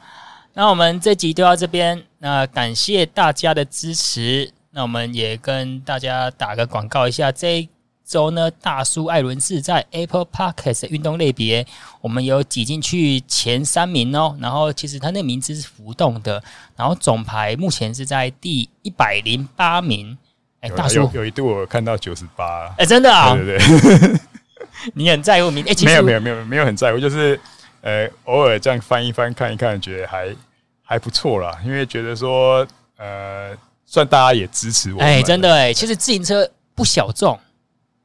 [0.53, 4.51] 那我们这集就到这边，那感谢大家的支持。
[4.72, 7.68] 那我们也跟大家打个广告一下，这一
[8.05, 11.64] 周呢，大叔艾伦是在 Apple Podcast 运动类别，
[12.01, 14.36] 我们有挤进去前三名哦。
[14.40, 16.42] 然后其实他那名字是浮动的，
[16.76, 20.18] 然后总排目前是在第一百零八名。
[20.61, 23.34] 哎，大叔有，有一度我看到九十八，哎，真的啊？
[23.34, 23.59] 对对
[23.98, 24.20] 对，
[24.94, 25.64] 你很在乎名？
[25.64, 27.40] 哎，没有没有没有没有很在乎，就是。
[27.83, 30.37] 呃，偶尔这样翻一翻看一看，觉得还
[30.83, 31.59] 还不错啦。
[31.64, 32.66] 因为觉得说，
[32.97, 33.57] 呃，
[33.87, 35.01] 算大家也支持我。
[35.01, 37.39] 哎，真的哎，其实自行车不小众。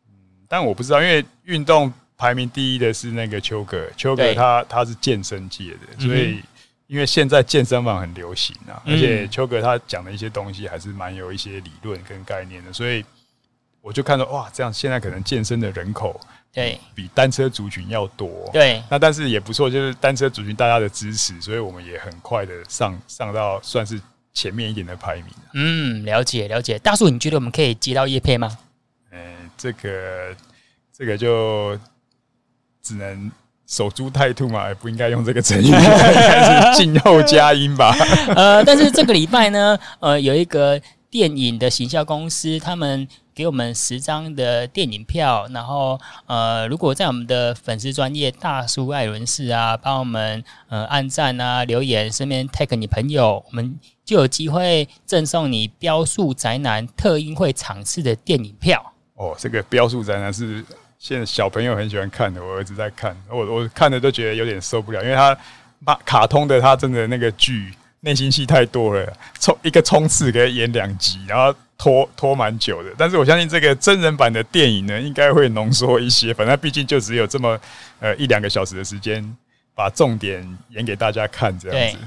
[0.07, 0.13] 嗯，
[0.47, 6.41] 但我不知道，因为运动排名第一的是那个邱哥，邱哥他他是健身界的，所以
[6.87, 13.03] 因为现在健身房很流行啊，而且邱哥他讲的一些东西还是蛮有一些理论跟概念的，所以
[13.81, 16.19] 我就看到哇，这样现在可能健身的人口。
[16.55, 18.49] 对，比单车族群要多。
[18.53, 23.99] 对，那但是也不错，就是单车族群大家的支持，所以我们也很快的上上到算是
[24.31, 25.25] 前面一点的排名。
[25.53, 26.79] 嗯，了解了解。
[26.79, 28.57] 大叔，你觉得我们可以接到叶配吗？
[29.57, 30.33] 这个
[30.97, 31.77] 这个就
[32.81, 33.29] 只能
[33.67, 37.93] 守株待兔嘛，也不应该用这个成语， 应该是静候佳音吧。
[38.33, 43.05] 呃，但是这个礼拜呢，呃，有一个电影的行销公司，他们。
[43.35, 58.93] 给我们十张的电影票，然后呃，如果在我们的粉丝专业大叔艾伦士啊，帮我们呃按赞啊、留言，顺便 tag 你朋友，我们就有机会赠送你飙速宅男特映会场次的电影票。
[59.15, 60.63] 哦，这个飙速宅男是
[60.97, 65.37] 现在小朋友很喜欢看的，我儿子在看，我我看的都觉得有点受不了，因为他
[65.83, 69.11] 把卡通的他真的那个剧内心戏太多了，
[69.41, 71.53] 冲一个冲刺可以演两集，然后。
[71.77, 76.33] 拖拖蛮久的，但是我相信这个真人版的电影呢，应该会浓缩一些。
[76.33, 77.59] 反正毕竟就只有这么
[77.99, 79.35] 呃一两个小时的时间，
[79.73, 81.97] 把重点演给大家看这样子。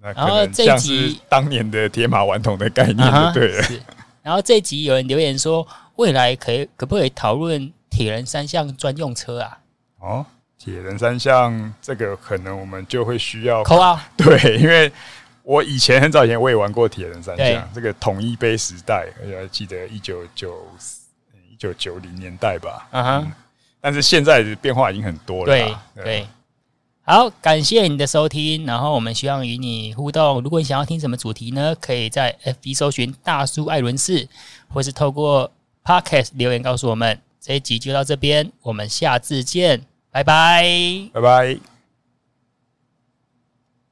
[0.00, 3.64] 那可能像是当年的铁马顽童的概念就对了。
[4.22, 5.66] 然后这一集有人留言说，
[5.96, 9.58] 未来可以可不可以讨论铁人三项专用车啊？
[9.98, 14.90] 哦，铁人三项这个可能我们就会需要扣啊， 对，因为。
[15.48, 20.62] 我以前很早以前我也玩过铁人三项，这个统一杯时代，而且还记得一九九
[21.50, 22.86] 一九九零年代吧。
[22.92, 23.22] Uh.
[23.22, 23.32] 嗯，
[23.80, 25.46] 但是现在的变化已经很多了。
[25.46, 25.74] 对
[26.04, 26.26] 对，
[27.00, 30.42] 好，感谢你的收听，然后我们希望与你互动。
[30.42, 31.74] 如果你想要听什么主题呢？
[31.80, 34.28] 可以在 FB 搜寻大叔艾伦士，
[34.68, 35.50] 或是透过
[35.82, 37.18] Podcast 留言告诉我们。
[37.40, 39.80] 这一集就到这边，我们下次见，
[40.10, 40.62] 拜拜，
[41.14, 41.77] 拜拜。